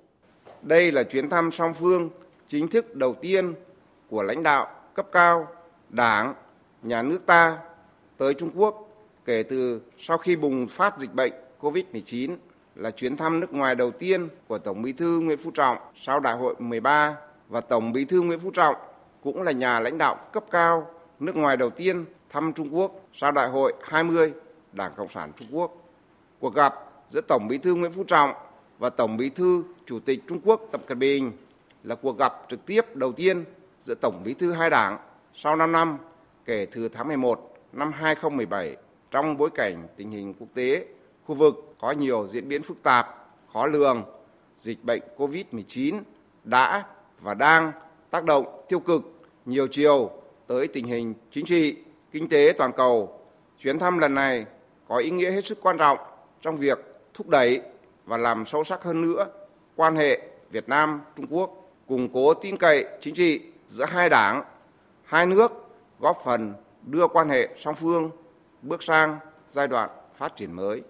Đây 0.62 0.92
là 0.92 1.02
chuyến 1.02 1.30
thăm 1.30 1.50
song 1.52 1.74
phương 1.74 2.10
chính 2.48 2.68
thức 2.68 2.96
đầu 2.96 3.14
tiên 3.14 3.54
của 4.10 4.22
lãnh 4.22 4.42
đạo 4.42 4.66
cấp 4.94 5.06
cao 5.12 5.48
Đảng, 5.88 6.34
nhà 6.82 7.02
nước 7.02 7.26
ta 7.26 7.58
tới 8.16 8.34
Trung 8.34 8.50
Quốc 8.54 8.88
kể 9.24 9.42
từ 9.42 9.80
sau 9.98 10.18
khi 10.18 10.36
bùng 10.36 10.66
phát 10.66 10.98
dịch 10.98 11.14
bệnh 11.14 11.32
COVID-19 11.60 12.36
là 12.80 12.90
chuyến 12.90 13.16
thăm 13.16 13.40
nước 13.40 13.52
ngoài 13.52 13.74
đầu 13.74 13.90
tiên 13.90 14.28
của 14.48 14.58
Tổng 14.58 14.82
Bí 14.82 14.92
thư 14.92 15.20
Nguyễn 15.20 15.38
Phú 15.38 15.50
Trọng 15.50 15.78
sau 15.96 16.20
Đại 16.20 16.36
hội 16.36 16.54
13 16.58 17.16
và 17.48 17.60
Tổng 17.60 17.92
Bí 17.92 18.04
thư 18.04 18.20
Nguyễn 18.20 18.40
Phú 18.40 18.50
Trọng 18.50 18.74
cũng 19.22 19.42
là 19.42 19.52
nhà 19.52 19.80
lãnh 19.80 19.98
đạo 19.98 20.16
cấp 20.32 20.44
cao 20.50 20.90
nước 21.18 21.36
ngoài 21.36 21.56
đầu 21.56 21.70
tiên 21.70 22.04
thăm 22.30 22.52
Trung 22.52 22.74
Quốc 22.74 22.92
sau 23.14 23.32
Đại 23.32 23.48
hội 23.48 23.72
20 23.82 24.32
Đảng 24.72 24.92
Cộng 24.96 25.08
sản 25.08 25.32
Trung 25.38 25.48
Quốc. 25.50 25.76
Cuộc 26.38 26.54
gặp 26.54 26.74
giữa 27.10 27.20
Tổng 27.28 27.48
Bí 27.48 27.58
thư 27.58 27.74
Nguyễn 27.74 27.92
Phú 27.92 28.04
Trọng 28.04 28.32
và 28.78 28.90
Tổng 28.90 29.16
Bí 29.16 29.28
thư 29.28 29.64
Chủ 29.86 30.00
tịch 30.00 30.20
Trung 30.28 30.40
Quốc 30.44 30.60
Tập 30.72 30.80
Cận 30.86 30.98
Bình 30.98 31.32
là 31.84 31.94
cuộc 31.94 32.18
gặp 32.18 32.32
trực 32.48 32.66
tiếp 32.66 32.96
đầu 32.96 33.12
tiên 33.12 33.44
giữa 33.84 33.94
Tổng 33.94 34.22
Bí 34.24 34.34
thư 34.34 34.52
hai 34.52 34.70
đảng 34.70 34.98
sau 35.34 35.56
5 35.56 35.72
năm 35.72 35.98
kể 36.44 36.66
từ 36.72 36.88
tháng 36.88 37.08
11 37.08 37.58
năm 37.72 37.92
2017 37.92 38.76
trong 39.10 39.36
bối 39.36 39.50
cảnh 39.54 39.88
tình 39.96 40.10
hình 40.10 40.34
quốc 40.38 40.48
tế, 40.54 40.86
khu 41.26 41.34
vực 41.34 41.74
có 41.80 41.90
nhiều 41.90 42.26
diễn 42.26 42.48
biến 42.48 42.62
phức 42.62 42.82
tạp, 42.82 43.30
khó 43.52 43.66
lường, 43.66 44.04
dịch 44.60 44.84
bệnh 44.84 45.02
COVID-19 45.16 46.00
đã 46.44 46.84
và 47.20 47.34
đang 47.34 47.72
tác 48.10 48.24
động 48.24 48.64
tiêu 48.68 48.80
cực 48.80 49.02
nhiều 49.44 49.66
chiều 49.66 50.10
tới 50.46 50.68
tình 50.68 50.84
hình 50.84 51.14
chính 51.30 51.46
trị, 51.46 51.76
kinh 52.12 52.28
tế 52.28 52.52
toàn 52.58 52.72
cầu. 52.76 53.20
Chuyến 53.58 53.78
thăm 53.78 53.98
lần 53.98 54.14
này 54.14 54.46
có 54.88 54.96
ý 54.96 55.10
nghĩa 55.10 55.30
hết 55.30 55.46
sức 55.46 55.58
quan 55.62 55.78
trọng 55.78 55.98
trong 56.40 56.56
việc 56.56 56.78
thúc 57.14 57.28
đẩy 57.28 57.60
và 58.04 58.16
làm 58.16 58.46
sâu 58.46 58.64
sắc 58.64 58.82
hơn 58.82 59.02
nữa 59.02 59.26
quan 59.76 59.96
hệ 59.96 60.20
Việt 60.50 60.68
Nam 60.68 61.00
Trung 61.16 61.26
Quốc, 61.30 61.70
củng 61.86 62.08
cố 62.12 62.34
tin 62.34 62.56
cậy 62.56 62.86
chính 63.00 63.14
trị 63.14 63.40
giữa 63.68 63.84
hai 63.84 64.08
đảng, 64.08 64.44
hai 65.04 65.26
nước, 65.26 65.52
góp 66.00 66.22
phần 66.24 66.54
đưa 66.82 67.08
quan 67.08 67.28
hệ 67.28 67.48
song 67.58 67.74
phương 67.74 68.10
bước 68.62 68.82
sang 68.82 69.18
giai 69.52 69.68
đoạn 69.68 69.90
phát 70.16 70.36
triển 70.36 70.52
mới. 70.52 70.82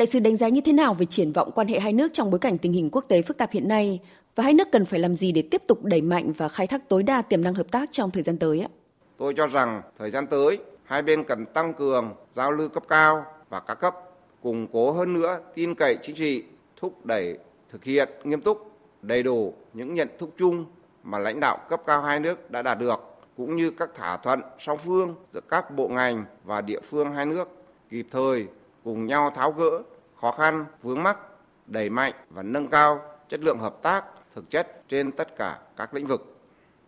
Đại 0.00 0.06
sứ 0.06 0.18
đánh 0.18 0.36
giá 0.36 0.48
như 0.48 0.60
thế 0.60 0.72
nào 0.72 0.94
về 0.94 1.06
triển 1.06 1.32
vọng 1.32 1.50
quan 1.54 1.68
hệ 1.68 1.80
hai 1.80 1.92
nước 1.92 2.12
trong 2.12 2.30
bối 2.30 2.38
cảnh 2.38 2.58
tình 2.58 2.72
hình 2.72 2.90
quốc 2.92 3.04
tế 3.08 3.22
phức 3.22 3.36
tạp 3.36 3.50
hiện 3.50 3.68
nay 3.68 4.00
và 4.34 4.44
hai 4.44 4.54
nước 4.54 4.68
cần 4.72 4.84
phải 4.84 5.00
làm 5.00 5.14
gì 5.14 5.32
để 5.32 5.42
tiếp 5.50 5.62
tục 5.66 5.84
đẩy 5.84 6.02
mạnh 6.02 6.32
và 6.32 6.48
khai 6.48 6.66
thác 6.66 6.88
tối 6.88 7.02
đa 7.02 7.22
tiềm 7.22 7.44
năng 7.44 7.54
hợp 7.54 7.66
tác 7.70 7.92
trong 7.92 8.10
thời 8.10 8.22
gian 8.22 8.38
tới 8.38 8.60
ạ? 8.60 8.68
Tôi 9.16 9.34
cho 9.36 9.46
rằng 9.46 9.82
thời 9.98 10.10
gian 10.10 10.26
tới, 10.26 10.58
hai 10.84 11.02
bên 11.02 11.24
cần 11.24 11.46
tăng 11.46 11.74
cường 11.74 12.14
giao 12.34 12.52
lưu 12.52 12.68
cấp 12.68 12.82
cao 12.88 13.24
và 13.48 13.60
các 13.60 13.74
cấp, 13.74 13.94
củng 14.42 14.66
cố 14.72 14.92
hơn 14.92 15.12
nữa 15.12 15.38
tin 15.54 15.74
cậy 15.74 15.98
chính 16.02 16.16
trị, 16.16 16.44
thúc 16.76 17.06
đẩy 17.06 17.38
thực 17.72 17.84
hiện 17.84 18.08
nghiêm 18.24 18.40
túc, 18.40 18.72
đầy 19.02 19.22
đủ 19.22 19.54
những 19.72 19.94
nhận 19.94 20.08
thức 20.18 20.30
chung 20.38 20.64
mà 21.02 21.18
lãnh 21.18 21.40
đạo 21.40 21.58
cấp 21.68 21.82
cao 21.86 22.02
hai 22.02 22.20
nước 22.20 22.50
đã 22.50 22.62
đạt 22.62 22.78
được 22.78 23.00
cũng 23.36 23.56
như 23.56 23.70
các 23.70 23.90
thỏa 23.94 24.16
thuận 24.16 24.40
song 24.58 24.78
phương 24.84 25.14
giữa 25.32 25.40
các 25.48 25.76
bộ 25.76 25.88
ngành 25.88 26.24
và 26.44 26.60
địa 26.60 26.80
phương 26.80 27.12
hai 27.12 27.26
nước 27.26 27.48
kịp 27.90 28.06
thời 28.10 28.46
cùng 28.84 29.06
nhau 29.06 29.30
tháo 29.34 29.52
gỡ 29.52 29.82
khó 30.20 30.30
khăn 30.30 30.64
vướng 30.82 31.02
mắc 31.02 31.18
đẩy 31.66 31.90
mạnh 31.90 32.12
và 32.30 32.42
nâng 32.42 32.68
cao 32.68 33.02
chất 33.28 33.40
lượng 33.40 33.58
hợp 33.58 33.82
tác 33.82 34.04
thực 34.34 34.50
chất 34.50 34.88
trên 34.88 35.12
tất 35.12 35.36
cả 35.36 35.58
các 35.76 35.94
lĩnh 35.94 36.06
vực. 36.06 36.36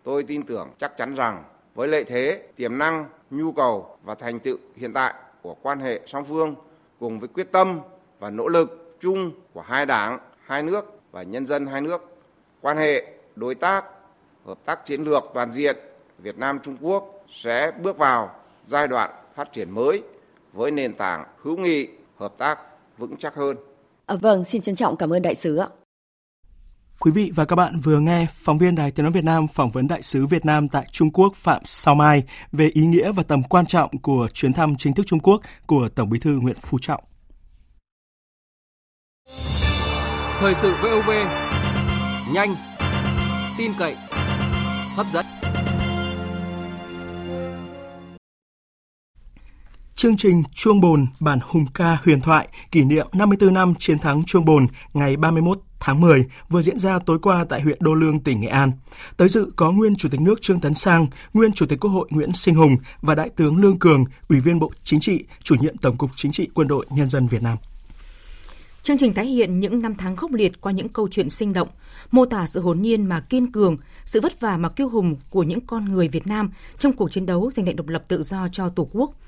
Tôi 0.05 0.23
tin 0.23 0.43
tưởng 0.43 0.69
chắc 0.79 0.97
chắn 0.97 1.15
rằng 1.15 1.45
với 1.75 1.89
lợi 1.89 2.05
thế, 2.05 2.49
tiềm 2.57 2.79
năng, 2.79 3.05
nhu 3.31 3.53
cầu 3.53 3.99
và 4.03 4.15
thành 4.15 4.41
tựu 4.41 4.57
hiện 4.77 4.93
tại 4.93 5.15
của 5.43 5.55
quan 5.63 5.81
hệ 5.81 6.01
song 6.07 6.25
phương 6.25 6.55
cùng 7.01 7.21
với 7.21 7.29
quyết 7.29 7.53
tâm 7.53 7.81
và 8.19 8.31
nỗ 8.31 8.49
lực 8.49 8.97
chung 9.01 9.31
của 9.53 9.61
hai 9.61 9.87
đảng, 9.87 10.19
hai 10.45 10.63
nước 10.63 11.01
và 11.13 11.23
nhân 11.23 11.47
dân 11.47 11.67
hai 11.67 11.81
nước, 11.81 12.17
quan 12.61 12.77
hệ 12.77 13.07
đối 13.37 13.55
tác, 13.55 13.85
hợp 14.47 14.59
tác 14.65 14.87
chiến 14.87 15.05
lược 15.05 15.25
toàn 15.35 15.53
diện 15.53 15.77
Việt 16.19 16.39
Nam 16.39 16.59
Trung 16.63 16.77
Quốc 16.81 17.25
sẽ 17.33 17.71
bước 17.83 17.99
vào 17.99 18.37
giai 18.67 18.89
đoạn 18.89 19.11
phát 19.35 19.53
triển 19.53 19.71
mới 19.71 20.03
với 20.53 20.71
nền 20.71 20.95
tảng 20.95 21.25
hữu 21.43 21.57
nghị, 21.57 21.89
hợp 22.19 22.35
tác 22.39 22.59
vững 22.99 23.17
chắc 23.17 23.35
hơn. 23.35 23.57
À, 24.07 24.17
vâng, 24.17 24.45
xin 24.45 24.63
trân 24.63 24.75
trọng 24.75 24.97
cảm 24.97 25.13
ơn 25.13 25.23
đại 25.23 25.35
sứ 25.35 25.57
ạ. 25.57 25.69
Quý 27.01 27.11
vị 27.11 27.33
và 27.35 27.45
các 27.45 27.57
bạn 27.57 27.81
vừa 27.81 28.01
nghe 28.01 28.27
phóng 28.35 28.59
viên 28.59 28.75
Đài 28.75 28.91
Tiếng 28.91 29.05
nói 29.05 29.13
Việt 29.13 29.25
Nam 29.25 29.49
phỏng 29.49 29.71
vấn 29.71 29.89
đại 29.89 30.03
sứ 30.03 30.27
Việt 30.27 30.45
Nam 30.45 30.69
tại 30.69 30.87
Trung 30.93 31.11
Quốc 31.11 31.35
Phạm 31.35 31.61
Sao 31.65 31.95
Mai 31.95 32.23
về 32.53 32.69
ý 32.75 32.87
nghĩa 32.87 33.13
và 33.13 33.23
tầm 33.23 33.43
quan 33.43 33.67
trọng 33.67 33.99
của 33.99 34.29
chuyến 34.33 34.53
thăm 34.53 34.77
chính 34.79 34.95
thức 34.95 35.07
Trung 35.07 35.21
Quốc 35.21 35.41
của 35.67 35.89
Tổng 35.95 36.11
Bí 36.11 36.19
thư 36.19 36.31
Nguyễn 36.31 36.57
Phú 36.61 36.79
Trọng. 36.81 37.05
Thời 40.39 40.55
sự 40.55 40.75
VOV 40.83 41.11
nhanh, 42.35 42.55
tin 43.59 43.73
cậy, 43.79 43.97
hấp 44.97 45.07
dẫn. 45.13 45.42
Chương 50.03 50.17
trình 50.17 50.43
Chuông 50.55 50.81
Bồn 50.81 51.07
bản 51.21 51.39
hùng 51.43 51.67
ca 51.75 51.99
huyền 52.05 52.21
thoại 52.21 52.49
kỷ 52.71 52.83
niệm 52.83 53.07
54 53.13 53.55
năm 53.55 53.75
chiến 53.79 53.99
thắng 53.99 54.25
Chuông 54.25 54.45
Bồn 54.45 54.67
ngày 54.95 55.17
31 55.17 55.59
tháng 55.81 56.01
10 56.01 56.25
vừa 56.49 56.63
diễn 56.63 56.79
ra 56.79 56.99
tối 56.99 57.19
qua 57.23 57.45
tại 57.49 57.61
huyện 57.61 57.79
Đô 57.81 57.95
Lương, 57.95 58.21
tỉnh 58.21 58.41
Nghệ 58.41 58.49
An. 58.49 58.73
Tới 59.17 59.29
dự 59.29 59.53
có 59.57 59.71
nguyên 59.71 59.97
Chủ 59.97 60.09
tịch 60.09 60.21
nước 60.21 60.43
Trương 60.43 60.61
Tấn 60.61 60.75
Sang, 60.75 61.07
nguyên 61.35 61.53
Chủ 61.53 61.67
tịch 61.67 61.81
Quốc 61.81 61.91
hội 61.91 62.09
Nguyễn 62.11 62.33
Sinh 62.33 62.55
Hùng 62.55 62.77
và 63.03 63.15
Đại 63.15 63.29
tướng 63.29 63.57
Lương 63.57 63.79
Cường, 63.79 64.05
Ủy 64.29 64.41
viên 64.41 64.59
Bộ 64.59 64.73
Chính 64.85 65.01
trị, 65.01 65.25
Chủ 65.43 65.55
nhiệm 65.55 65.77
Tổng 65.77 65.97
cục 65.97 66.11
Chính 66.17 66.33
trị 66.33 66.49
Quân 66.55 66.69
đội 66.69 66.87
Nhân 66.91 67.07
dân 67.07 67.27
Việt 67.27 67.43
Nam. 67.43 67.59
Chương 68.83 68.99
trình 68.99 69.15
tái 69.15 69.27
hiện 69.27 69.61
những 69.61 69.83
năm 69.83 69.95
tháng 69.95 70.17
khốc 70.17 70.33
liệt 70.33 70.61
qua 70.61 70.73
những 70.73 70.89
câu 70.89 71.09
chuyện 71.11 71.31
sinh 71.31 71.53
động, 71.53 71.69
mô 72.11 72.27
tả 72.27 72.47
sự 72.47 72.61
hồn 72.61 72.83
nhiên 72.83 73.07
mà 73.07 73.21
kiên 73.21 73.53
cường, 73.53 73.77
sự 74.05 74.21
vất 74.21 74.41
vả 74.41 74.57
mà 74.57 74.69
kiêu 74.69 74.89
hùng 74.89 75.17
của 75.31 75.43
những 75.43 75.61
con 75.61 75.85
người 75.85 76.09
Việt 76.09 76.27
Nam 76.27 76.51
trong 76.79 76.93
cuộc 76.93 77.11
chiến 77.11 77.27
đấu 77.27 77.51
giành 77.51 77.65
lại 77.65 77.75
độc 77.75 77.89
lập 77.89 78.05
tự 78.09 78.23
do 78.23 78.49
cho 78.53 78.69
Tổ 78.69 78.89
quốc– 78.93 79.15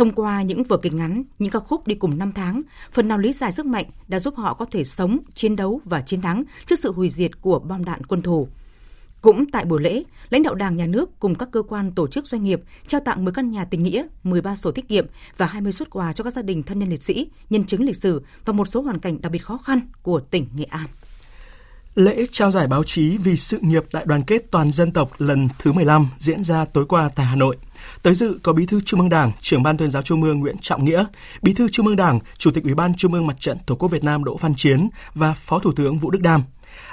Thông 0.00 0.12
qua 0.12 0.42
những 0.42 0.64
vở 0.64 0.76
kịch 0.76 0.92
ngắn, 0.92 1.22
những 1.38 1.50
ca 1.50 1.58
khúc 1.58 1.86
đi 1.86 1.94
cùng 1.94 2.18
năm 2.18 2.32
tháng, 2.32 2.62
phần 2.92 3.08
nào 3.08 3.18
lý 3.18 3.32
giải 3.32 3.52
sức 3.52 3.66
mạnh 3.66 3.84
đã 4.08 4.18
giúp 4.18 4.34
họ 4.36 4.54
có 4.54 4.64
thể 4.64 4.84
sống, 4.84 5.18
chiến 5.34 5.56
đấu 5.56 5.80
và 5.84 6.00
chiến 6.00 6.20
thắng 6.20 6.44
trước 6.66 6.78
sự 6.78 6.92
hủy 6.92 7.10
diệt 7.10 7.40
của 7.40 7.58
bom 7.58 7.84
đạn 7.84 8.04
quân 8.04 8.22
thù. 8.22 8.48
Cũng 9.22 9.50
tại 9.50 9.64
buổi 9.64 9.82
lễ, 9.82 10.02
lãnh 10.30 10.42
đạo 10.42 10.54
Đảng, 10.54 10.76
Nhà 10.76 10.86
nước 10.86 11.10
cùng 11.18 11.34
các 11.34 11.48
cơ 11.52 11.62
quan 11.62 11.92
tổ 11.92 12.08
chức 12.08 12.26
doanh 12.26 12.44
nghiệp 12.44 12.60
trao 12.86 13.00
tặng 13.00 13.24
10 13.24 13.32
căn 13.32 13.50
nhà 13.50 13.64
tình 13.64 13.82
nghĩa, 13.82 14.06
13 14.22 14.56
sổ 14.56 14.72
tiết 14.72 14.88
kiệm 14.88 15.06
và 15.36 15.46
20 15.46 15.72
xuất 15.72 15.90
quà 15.90 16.12
cho 16.12 16.24
các 16.24 16.32
gia 16.32 16.42
đình 16.42 16.62
thân 16.62 16.78
nhân 16.78 16.88
liệt 16.88 17.02
sĩ, 17.02 17.28
nhân 17.50 17.64
chứng 17.64 17.82
lịch 17.82 17.96
sử 17.96 18.22
và 18.44 18.52
một 18.52 18.68
số 18.68 18.82
hoàn 18.82 18.98
cảnh 18.98 19.20
đặc 19.20 19.32
biệt 19.32 19.44
khó 19.44 19.58
khăn 19.64 19.80
của 20.02 20.20
tỉnh 20.20 20.46
Nghệ 20.54 20.64
An. 20.64 20.86
Lễ 21.94 22.26
trao 22.32 22.50
giải 22.50 22.66
báo 22.66 22.84
chí 22.84 23.16
vì 23.16 23.36
sự 23.36 23.58
nghiệp 23.60 23.84
đại 23.92 24.04
đoàn 24.06 24.22
kết 24.22 24.50
toàn 24.50 24.72
dân 24.72 24.90
tộc 24.90 25.10
lần 25.18 25.48
thứ 25.58 25.72
15 25.72 26.08
diễn 26.18 26.44
ra 26.44 26.64
tối 26.64 26.86
qua 26.86 27.08
tại 27.14 27.26
Hà 27.26 27.36
Nội. 27.36 27.56
Tới 28.02 28.14
dự 28.14 28.38
có 28.42 28.52
Bí 28.52 28.66
thư 28.66 28.80
Trung 28.80 29.00
ương 29.00 29.08
Đảng, 29.08 29.32
trưởng 29.40 29.62
ban 29.62 29.76
tuyên 29.76 29.90
giáo 29.90 30.02
Trung 30.02 30.22
ương 30.22 30.40
Nguyễn 30.40 30.56
Trọng 30.60 30.84
Nghĩa, 30.84 31.04
Bí 31.42 31.54
thư 31.54 31.68
Trung 31.68 31.86
ương 31.86 31.96
Đảng, 31.96 32.18
Chủ 32.38 32.50
tịch 32.50 32.64
Ủy 32.64 32.74
ban 32.74 32.94
Trung 32.94 33.14
ương 33.14 33.26
Mặt 33.26 33.40
trận 33.40 33.58
Tổ 33.66 33.74
quốc 33.74 33.88
Việt 33.88 34.04
Nam 34.04 34.24
Đỗ 34.24 34.36
Văn 34.36 34.54
Chiến 34.56 34.88
và 35.14 35.34
Phó 35.34 35.58
Thủ 35.58 35.72
tướng 35.72 35.98
Vũ 35.98 36.10
Đức 36.10 36.20
Đam. 36.22 36.42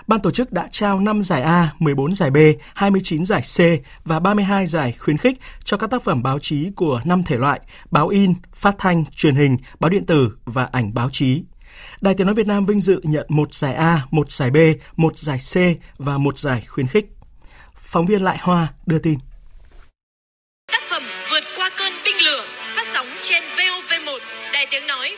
Ban 0.08 0.20
tổ 0.20 0.32
chức 0.32 0.52
đã 0.52 0.68
trao 0.72 1.00
5 1.00 1.24
giải 1.24 1.42
A, 1.42 1.74
14 1.80 2.16
giải 2.16 2.32
B, 2.32 2.38
29 2.74 3.26
giải 3.26 3.42
C 3.42 3.60
và 4.06 4.20
32 4.20 4.68
giải 4.68 4.94
khuyến 5.00 5.18
khích 5.18 5.40
cho 5.64 5.78
các 5.78 5.90
tác 5.90 6.04
phẩm 6.04 6.24
báo 6.24 6.40
chí 6.40 6.70
của 6.76 7.02
5 7.06 7.24
thể 7.24 7.38
loại: 7.38 7.62
báo 7.92 8.08
in, 8.08 8.34
phát 8.54 8.76
thanh, 8.78 9.04
truyền 9.06 9.36
hình, 9.36 9.58
báo 9.80 9.90
điện 9.90 10.06
tử 10.06 10.32
và 10.46 10.70
ảnh 10.72 10.94
báo 10.94 11.10
chí. 11.12 11.44
Đài 12.02 12.14
Tiếng 12.14 12.28
nói 12.28 12.34
Việt 12.34 12.48
Nam 12.48 12.66
vinh 12.66 12.82
dự 12.82 13.02
nhận 13.04 13.26
một 13.30 13.54
giải 13.54 13.74
A, 13.74 14.06
một 14.12 14.32
giải 14.32 14.52
B, 14.52 14.58
một 14.96 15.18
giải 15.18 15.38
C 15.38 15.56
và 15.98 16.18
một 16.18 16.40
giải 16.40 16.66
khuyến 16.68 16.88
khích. 16.88 17.14
Phóng 17.82 18.06
viên 18.06 18.22
Lại 18.22 18.38
Hoa 18.42 18.68
đưa 18.86 19.00
tin. 19.00 19.20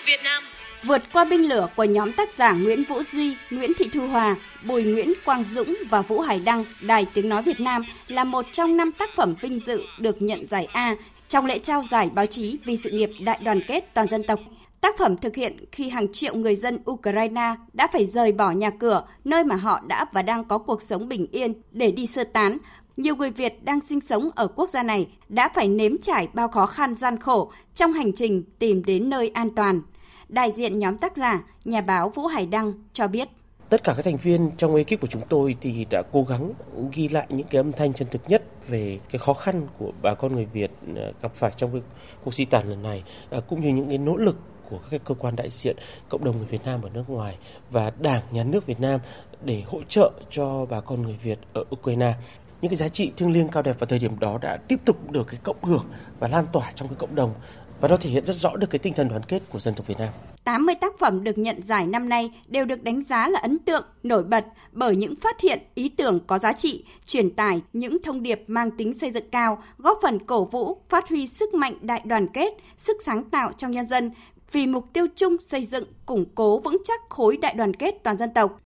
Việt 0.10 0.24
Nam. 0.24 0.44
Vượt 0.84 1.02
qua 1.14 1.26
binh 1.26 1.50
lửa 1.50 1.68
của 1.76 1.84
nhóm 1.84 2.12
tác 2.12 2.34
giả 2.34 2.52
Nguyễn 2.52 2.84
Vũ 2.84 3.04
Duy, 3.04 3.36
Nguyễn 3.50 3.72
Thị 3.78 3.90
Thu 3.94 4.08
Hòa, 4.08 4.36
Bùi 4.68 4.84
Nguyễn 4.84 5.14
Quang 5.26 5.44
Dũng 5.44 5.76
và 5.90 6.02
Vũ 6.02 6.20
Hải 6.20 6.40
Đăng, 6.40 6.66
Đài 6.82 7.06
Tiếng 7.14 7.30
Nói 7.30 7.44
Việt 7.44 7.60
Nam 7.60 7.82
là 8.08 8.24
một 8.24 8.46
trong 8.52 8.78
năm 8.78 8.92
tác 8.92 9.10
phẩm 9.16 9.36
vinh 9.42 9.60
dự 9.60 9.82
được 10.00 10.22
nhận 10.22 10.48
giải 10.48 10.66
A 10.66 10.96
trong 11.28 11.46
lễ 11.46 11.60
trao 11.60 11.84
giải 11.92 12.10
báo 12.14 12.26
chí 12.26 12.58
vì 12.66 12.78
sự 12.78 12.90
nghiệp 12.90 13.10
đại 13.20 13.40
đoàn 13.44 13.62
kết 13.68 13.94
toàn 13.94 14.10
dân 14.10 14.24
tộc 14.24 14.40
Tác 14.82 14.98
phẩm 14.98 15.18
thực 15.18 15.36
hiện 15.36 15.66
khi 15.72 15.90
hàng 15.90 16.12
triệu 16.12 16.36
người 16.36 16.56
dân 16.56 16.80
Ukraine 16.92 17.56
đã 17.74 17.88
phải 17.88 18.06
rời 18.06 18.32
bỏ 18.32 18.52
nhà 18.52 18.70
cửa, 18.70 19.04
nơi 19.24 19.44
mà 19.44 19.56
họ 19.56 19.82
đã 19.88 20.06
và 20.14 20.22
đang 20.22 20.46
có 20.46 20.58
cuộc 20.58 20.82
sống 20.82 21.10
bình 21.10 21.28
yên 21.32 21.54
để 21.72 21.92
đi 21.92 22.06
sơ 22.06 22.24
tán. 22.24 22.58
Nhiều 22.98 23.16
người 23.16 23.32
Việt 23.32 23.64
đang 23.64 23.80
sinh 23.82 24.02
sống 24.02 24.30
ở 24.36 24.48
quốc 24.48 24.70
gia 24.70 24.84
này 24.84 25.08
đã 25.30 25.50
phải 25.56 25.68
nếm 25.68 25.98
trải 25.98 26.28
bao 26.34 26.48
khó 26.48 26.66
khăn 26.66 26.96
gian 26.96 27.20
khổ 27.20 27.52
trong 27.76 27.94
hành 27.94 28.14
trình 28.14 28.44
tìm 28.60 28.84
đến 28.86 29.10
nơi 29.10 29.30
an 29.30 29.50
toàn. 29.56 29.82
Đại 30.30 30.52
diện 30.52 30.80
nhóm 30.80 30.98
tác 30.98 31.18
giả, 31.18 31.44
nhà 31.66 31.82
báo 31.82 32.10
Vũ 32.10 32.28
Hải 32.28 32.46
Đăng 32.46 32.74
cho 32.94 33.08
biết. 33.08 33.30
Tất 33.70 33.84
cả 33.84 33.94
các 33.98 34.06
thành 34.06 34.18
viên 34.18 34.52
trong 34.58 34.76
ekip 34.76 35.02
của 35.02 35.08
chúng 35.08 35.22
tôi 35.30 35.56
thì 35.62 35.86
đã 35.90 36.04
cố 36.12 36.24
gắng 36.24 36.54
ghi 36.94 37.08
lại 37.08 37.28
những 37.30 37.48
cái 37.48 37.60
âm 37.60 37.72
thanh 37.72 37.94
chân 37.94 38.08
thực 38.12 38.22
nhất 38.30 38.44
về 38.68 39.00
cái 39.12 39.20
khó 39.20 39.34
khăn 39.34 39.68
của 39.80 39.92
bà 40.02 40.14
con 40.14 40.36
người 40.36 40.46
Việt 40.46 40.72
à, 40.96 41.04
gặp 41.22 41.32
phải 41.36 41.52
trong 41.58 41.72
cái 41.72 41.82
cuộc 42.24 42.34
di 42.34 42.46
tản 42.46 42.70
lần 42.70 42.84
này 42.84 43.04
à, 43.30 43.40
cũng 43.50 43.62
như 43.62 43.70
những 43.70 43.90
cái 43.90 43.98
nỗ 43.98 44.18
lực 44.18 44.38
của 44.70 44.80
các 44.92 45.02
cơ 45.06 45.16
quan 45.16 45.36
đại 45.36 45.50
diện 45.50 45.76
cộng 46.10 46.24
đồng 46.24 46.38
người 46.38 46.48
Việt 46.48 46.66
Nam 46.66 46.82
ở 46.82 46.90
nước 46.94 47.10
ngoài 47.10 47.38
và 47.72 47.92
Đảng 48.00 48.22
nhà 48.32 48.44
nước 48.44 48.66
Việt 48.66 48.80
Nam 48.80 49.00
để 49.44 49.64
hỗ 49.68 49.82
trợ 49.90 50.12
cho 50.30 50.66
bà 50.70 50.82
con 50.82 51.02
người 51.02 51.18
Việt 51.24 51.40
ở 51.54 51.64
Ukraine. 51.76 52.14
Những 52.62 52.70
cái 52.70 52.78
giá 52.78 52.88
trị 52.88 53.12
thiêng 53.18 53.34
liêng 53.34 53.48
cao 53.48 53.64
đẹp 53.64 53.80
vào 53.80 53.88
thời 53.88 54.00
điểm 54.00 54.20
đó 54.20 54.38
đã 54.42 54.58
tiếp 54.68 54.80
tục 54.86 55.12
được 55.12 55.28
cái 55.28 55.40
cộng 55.44 55.64
hưởng 55.64 55.86
và 56.20 56.28
lan 56.28 56.46
tỏa 56.54 56.72
trong 56.76 56.88
cái 56.88 56.98
cộng 57.00 57.16
đồng 57.16 57.34
và 57.82 57.88
nó 57.88 57.98
thể 57.98 58.10
hiện 58.10 58.26
rất 58.26 58.36
rõ 58.36 58.56
được 58.56 58.70
cái 58.70 58.80
tinh 58.80 58.94
thần 58.94 59.10
đoàn 59.10 59.22
kết 59.28 59.42
của 59.50 59.60
dân 59.60 59.74
tộc 59.76 59.88
Việt 59.88 60.00
Nam. 60.00 60.10
80 60.44 60.76
tác 60.82 61.00
phẩm 61.00 61.24
được 61.24 61.38
nhận 61.38 61.62
giải 61.62 61.88
năm 61.88 62.10
nay 62.10 62.32
đều 62.48 62.66
được 62.66 62.84
đánh 62.84 63.04
giá 63.04 63.28
là 63.28 63.40
ấn 63.40 63.60
tượng, 63.60 63.84
nổi 64.04 64.24
bật 64.24 64.46
bởi 64.72 64.96
những 64.96 65.16
phát 65.16 65.42
hiện, 65.42 65.60
ý 65.76 65.90
tưởng 65.90 66.20
có 66.28 66.38
giá 66.38 66.54
trị, 66.54 66.86
truyền 67.06 67.30
tải 67.30 67.62
những 67.74 67.98
thông 68.04 68.24
điệp 68.24 68.44
mang 68.48 68.72
tính 68.72 68.94
xây 68.94 69.12
dựng 69.12 69.30
cao, 69.32 69.64
góp 69.78 70.00
phần 70.02 70.20
cổ 70.20 70.46
vũ, 70.46 70.78
phát 70.90 71.10
huy 71.10 71.28
sức 71.28 71.54
mạnh 71.54 71.74
đại 71.82 72.02
đoàn 72.06 72.28
kết, 72.28 72.54
sức 72.78 72.98
sáng 73.06 73.30
tạo 73.30 73.52
trong 73.58 73.72
nhân 73.72 73.88
dân, 73.88 74.12
vì 74.52 74.68
mục 74.68 74.86
tiêu 74.94 75.08
chung 75.16 75.38
xây 75.42 75.64
dựng, 75.64 75.84
củng 76.06 76.26
cố 76.36 76.60
vững 76.60 76.78
chắc 76.84 77.02
khối 77.10 77.38
đại 77.38 77.54
đoàn 77.54 77.74
kết 77.74 77.96
toàn 78.04 78.18
dân 78.18 78.30
tộc. 78.34 78.60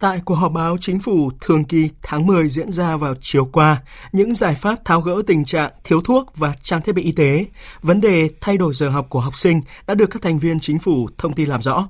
Tại 0.00 0.20
cuộc 0.24 0.34
họp 0.34 0.52
báo 0.52 0.76
chính 0.80 0.98
phủ 0.98 1.30
thường 1.40 1.64
kỳ 1.64 1.90
tháng 2.02 2.26
10 2.26 2.48
diễn 2.48 2.72
ra 2.72 2.96
vào 2.96 3.14
chiều 3.22 3.44
qua, 3.44 3.82
những 4.12 4.34
giải 4.34 4.54
pháp 4.54 4.84
tháo 4.84 5.00
gỡ 5.00 5.22
tình 5.26 5.44
trạng 5.44 5.72
thiếu 5.84 6.00
thuốc 6.00 6.36
và 6.36 6.52
trang 6.62 6.82
thiết 6.82 6.94
bị 6.94 7.02
y 7.02 7.12
tế, 7.12 7.46
vấn 7.82 8.00
đề 8.00 8.28
thay 8.40 8.56
đổi 8.56 8.74
giờ 8.74 8.88
học 8.88 9.06
của 9.08 9.20
học 9.20 9.36
sinh 9.36 9.60
đã 9.86 9.94
được 9.94 10.06
các 10.06 10.22
thành 10.22 10.38
viên 10.38 10.60
chính 10.60 10.78
phủ 10.78 11.08
thông 11.18 11.32
tin 11.32 11.48
làm 11.48 11.62
rõ. 11.62 11.88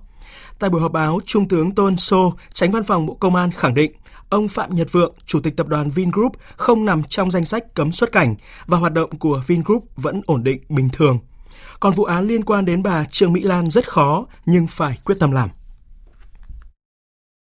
Tại 0.58 0.70
buổi 0.70 0.80
họp 0.80 0.92
báo, 0.92 1.20
Trung 1.26 1.48
tướng 1.48 1.70
Tôn 1.70 1.96
Sô, 1.96 2.34
tránh 2.54 2.70
văn 2.70 2.84
phòng 2.84 3.06
Bộ 3.06 3.14
Công 3.14 3.34
an 3.34 3.50
khẳng 3.50 3.74
định 3.74 3.92
ông 4.28 4.48
Phạm 4.48 4.74
Nhật 4.74 4.92
Vượng, 4.92 5.14
Chủ 5.26 5.40
tịch 5.40 5.56
tập 5.56 5.66
đoàn 5.66 5.90
Vingroup 5.90 6.32
không 6.56 6.84
nằm 6.84 7.02
trong 7.02 7.30
danh 7.30 7.44
sách 7.44 7.74
cấm 7.74 7.92
xuất 7.92 8.12
cảnh 8.12 8.34
và 8.66 8.78
hoạt 8.78 8.92
động 8.92 9.18
của 9.18 9.42
Vingroup 9.46 9.84
vẫn 9.96 10.22
ổn 10.26 10.44
định 10.44 10.60
bình 10.68 10.88
thường. 10.92 11.18
Còn 11.80 11.92
vụ 11.92 12.04
án 12.04 12.26
liên 12.28 12.44
quan 12.44 12.64
đến 12.64 12.82
bà 12.82 13.04
Trương 13.04 13.32
Mỹ 13.32 13.42
Lan 13.42 13.70
rất 13.70 13.90
khó 13.90 14.26
nhưng 14.46 14.66
phải 14.66 14.98
quyết 15.04 15.16
tâm 15.20 15.30
làm. 15.30 15.48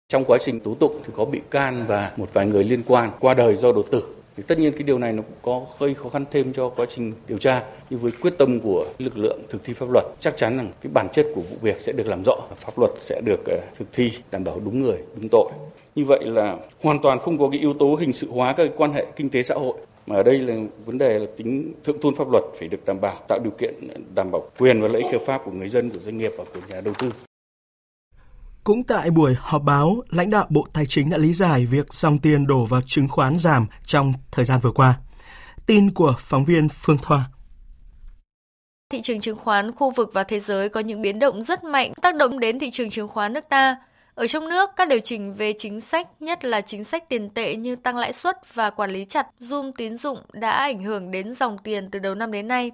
Trong 0.08 0.24
quá 0.24 0.38
trình 0.40 0.60
tố 0.60 0.74
tụng 0.74 1.00
thì 1.04 1.12
có 1.16 1.24
bị 1.24 1.40
can 1.50 1.84
và 1.88 2.12
một 2.16 2.28
vài 2.32 2.46
người 2.46 2.64
liên 2.64 2.82
quan 2.86 3.10
qua 3.20 3.34
đời 3.34 3.56
do 3.56 3.72
đột 3.72 3.86
tử. 3.90 4.02
Thì 4.36 4.42
tất 4.46 4.58
nhiên 4.58 4.72
cái 4.72 4.82
điều 4.82 4.98
này 4.98 5.12
nó 5.12 5.22
cũng 5.22 5.36
có 5.42 5.66
hơi 5.78 5.94
khó 5.94 6.08
khăn 6.08 6.24
thêm 6.30 6.52
cho 6.52 6.68
quá 6.68 6.86
trình 6.88 7.12
điều 7.28 7.38
tra. 7.38 7.62
Nhưng 7.90 8.00
với 8.00 8.12
quyết 8.20 8.38
tâm 8.38 8.60
của 8.60 8.86
lực 8.98 9.18
lượng 9.18 9.40
thực 9.48 9.64
thi 9.64 9.72
pháp 9.72 9.86
luật, 9.90 10.04
chắc 10.20 10.36
chắn 10.36 10.56
rằng 10.56 10.70
cái 10.82 10.90
bản 10.94 11.08
chất 11.12 11.26
của 11.34 11.40
vụ 11.40 11.56
việc 11.60 11.80
sẽ 11.80 11.92
được 11.92 12.06
làm 12.06 12.22
rõ, 12.26 12.34
pháp 12.54 12.78
luật 12.78 12.92
sẽ 12.98 13.20
được 13.24 13.40
ờ, 13.46 13.56
thực 13.78 13.92
thi 13.92 14.12
đảm 14.30 14.44
bảo 14.44 14.60
đúng 14.64 14.80
người, 14.80 14.98
đúng 15.16 15.28
tội. 15.32 15.50
Như 15.94 16.04
vậy 16.04 16.24
là 16.24 16.56
hoàn 16.82 16.98
toàn 17.02 17.18
không 17.18 17.38
có 17.38 17.48
cái 17.50 17.60
yếu 17.60 17.74
tố 17.74 17.96
hình 18.00 18.12
sự 18.12 18.30
hóa 18.30 18.52
các 18.52 18.70
quan 18.76 18.92
hệ 18.92 19.06
kinh 19.16 19.30
tế 19.30 19.42
xã 19.42 19.54
hội 19.54 19.78
mà 20.06 20.16
ở 20.16 20.22
đây 20.22 20.38
là 20.38 20.54
vấn 20.84 20.98
đề 20.98 21.18
là 21.18 21.26
tính 21.36 21.72
thượng 21.84 21.98
tôn 21.98 22.14
pháp 22.14 22.30
luật 22.32 22.44
phải 22.58 22.68
được 22.68 22.86
đảm 22.86 23.00
bảo, 23.00 23.16
tạo 23.28 23.38
điều 23.44 23.52
kiện 23.58 23.74
đảm 24.14 24.30
bảo 24.30 24.50
quyền 24.58 24.80
và 24.82 24.88
lợi 24.88 25.02
ích 25.02 25.12
hợp 25.12 25.22
pháp 25.26 25.42
của 25.44 25.50
người 25.50 25.68
dân, 25.68 25.90
của 25.90 25.98
doanh 25.98 26.18
nghiệp 26.18 26.32
và 26.38 26.44
của 26.54 26.60
nhà 26.68 26.80
đầu 26.80 26.94
tư. 26.98 27.10
Cũng 28.66 28.84
tại 28.84 29.10
buổi 29.10 29.34
họp 29.40 29.62
báo, 29.62 29.96
lãnh 30.10 30.30
đạo 30.30 30.46
Bộ 30.50 30.66
Tài 30.72 30.86
chính 30.86 31.10
đã 31.10 31.18
lý 31.18 31.32
giải 31.32 31.66
việc 31.66 31.94
dòng 31.94 32.18
tiền 32.18 32.46
đổ 32.46 32.64
vào 32.64 32.80
chứng 32.86 33.08
khoán 33.08 33.38
giảm 33.38 33.66
trong 33.86 34.12
thời 34.30 34.44
gian 34.44 34.60
vừa 34.60 34.70
qua. 34.70 34.94
Tin 35.66 35.90
của 35.90 36.14
phóng 36.18 36.44
viên 36.44 36.68
Phương 36.68 36.98
Thoa. 37.02 37.24
Thị 38.92 39.02
trường 39.02 39.20
chứng 39.20 39.38
khoán 39.38 39.72
khu 39.72 39.90
vực 39.90 40.10
và 40.12 40.24
thế 40.24 40.40
giới 40.40 40.68
có 40.68 40.80
những 40.80 41.02
biến 41.02 41.18
động 41.18 41.42
rất 41.42 41.64
mạnh 41.64 41.92
tác 42.02 42.16
động 42.16 42.40
đến 42.40 42.58
thị 42.58 42.70
trường 42.70 42.90
chứng 42.90 43.08
khoán 43.08 43.32
nước 43.32 43.48
ta. 43.48 43.76
Ở 44.14 44.26
trong 44.26 44.48
nước, 44.48 44.70
các 44.76 44.88
điều 44.88 45.00
chỉnh 45.04 45.34
về 45.34 45.52
chính 45.58 45.80
sách, 45.80 46.08
nhất 46.20 46.44
là 46.44 46.60
chính 46.60 46.84
sách 46.84 47.08
tiền 47.08 47.30
tệ 47.30 47.56
như 47.56 47.76
tăng 47.76 47.96
lãi 47.96 48.12
suất 48.12 48.54
và 48.54 48.70
quản 48.70 48.90
lý 48.90 49.04
chặt 49.04 49.26
zoom 49.40 49.72
tín 49.76 49.96
dụng 49.96 50.18
đã 50.32 50.50
ảnh 50.50 50.82
hưởng 50.82 51.10
đến 51.10 51.34
dòng 51.34 51.56
tiền 51.64 51.90
từ 51.90 51.98
đầu 51.98 52.14
năm 52.14 52.32
đến 52.32 52.48
nay. 52.48 52.70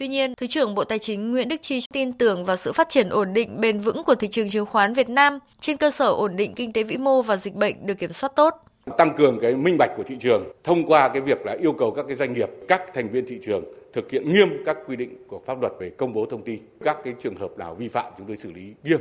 Tuy 0.00 0.08
nhiên, 0.08 0.34
Thứ 0.34 0.46
trưởng 0.46 0.74
Bộ 0.74 0.84
Tài 0.84 0.98
chính 0.98 1.30
Nguyễn 1.30 1.48
Đức 1.48 1.62
Chi 1.62 1.80
tin 1.92 2.12
tưởng 2.12 2.44
vào 2.44 2.56
sự 2.56 2.72
phát 2.72 2.88
triển 2.88 3.08
ổn 3.08 3.32
định 3.32 3.60
bền 3.60 3.80
vững 3.80 4.04
của 4.04 4.14
thị 4.14 4.28
trường 4.28 4.48
chứng 4.48 4.66
khoán 4.66 4.92
Việt 4.92 5.08
Nam 5.08 5.38
trên 5.60 5.76
cơ 5.76 5.90
sở 5.90 6.06
ổn 6.06 6.36
định 6.36 6.54
kinh 6.54 6.72
tế 6.72 6.82
vĩ 6.82 6.96
mô 6.96 7.22
và 7.22 7.36
dịch 7.36 7.54
bệnh 7.54 7.86
được 7.86 7.94
kiểm 7.98 8.12
soát 8.12 8.32
tốt. 8.36 8.54
Tăng 8.98 9.14
cường 9.16 9.38
cái 9.42 9.54
minh 9.54 9.76
bạch 9.78 9.90
của 9.96 10.02
thị 10.02 10.16
trường 10.20 10.52
thông 10.64 10.86
qua 10.86 11.08
cái 11.08 11.20
việc 11.22 11.46
là 11.46 11.56
yêu 11.60 11.72
cầu 11.72 11.90
các 11.90 12.04
cái 12.08 12.16
doanh 12.16 12.32
nghiệp, 12.32 12.48
các 12.68 12.94
thành 12.94 13.08
viên 13.08 13.26
thị 13.26 13.38
trường 13.42 13.64
thực 13.92 14.10
hiện 14.10 14.32
nghiêm 14.32 14.48
các 14.66 14.76
quy 14.86 14.96
định 14.96 15.16
của 15.28 15.40
pháp 15.46 15.60
luật 15.60 15.72
về 15.80 15.90
công 15.90 16.12
bố 16.12 16.26
thông 16.26 16.42
tin. 16.42 16.60
Các 16.84 16.98
cái 17.04 17.14
trường 17.18 17.34
hợp 17.34 17.58
nào 17.58 17.74
vi 17.74 17.88
phạm 17.88 18.12
chúng 18.18 18.26
tôi 18.26 18.36
xử 18.36 18.52
lý 18.52 18.74
nghiêm. 18.84 19.00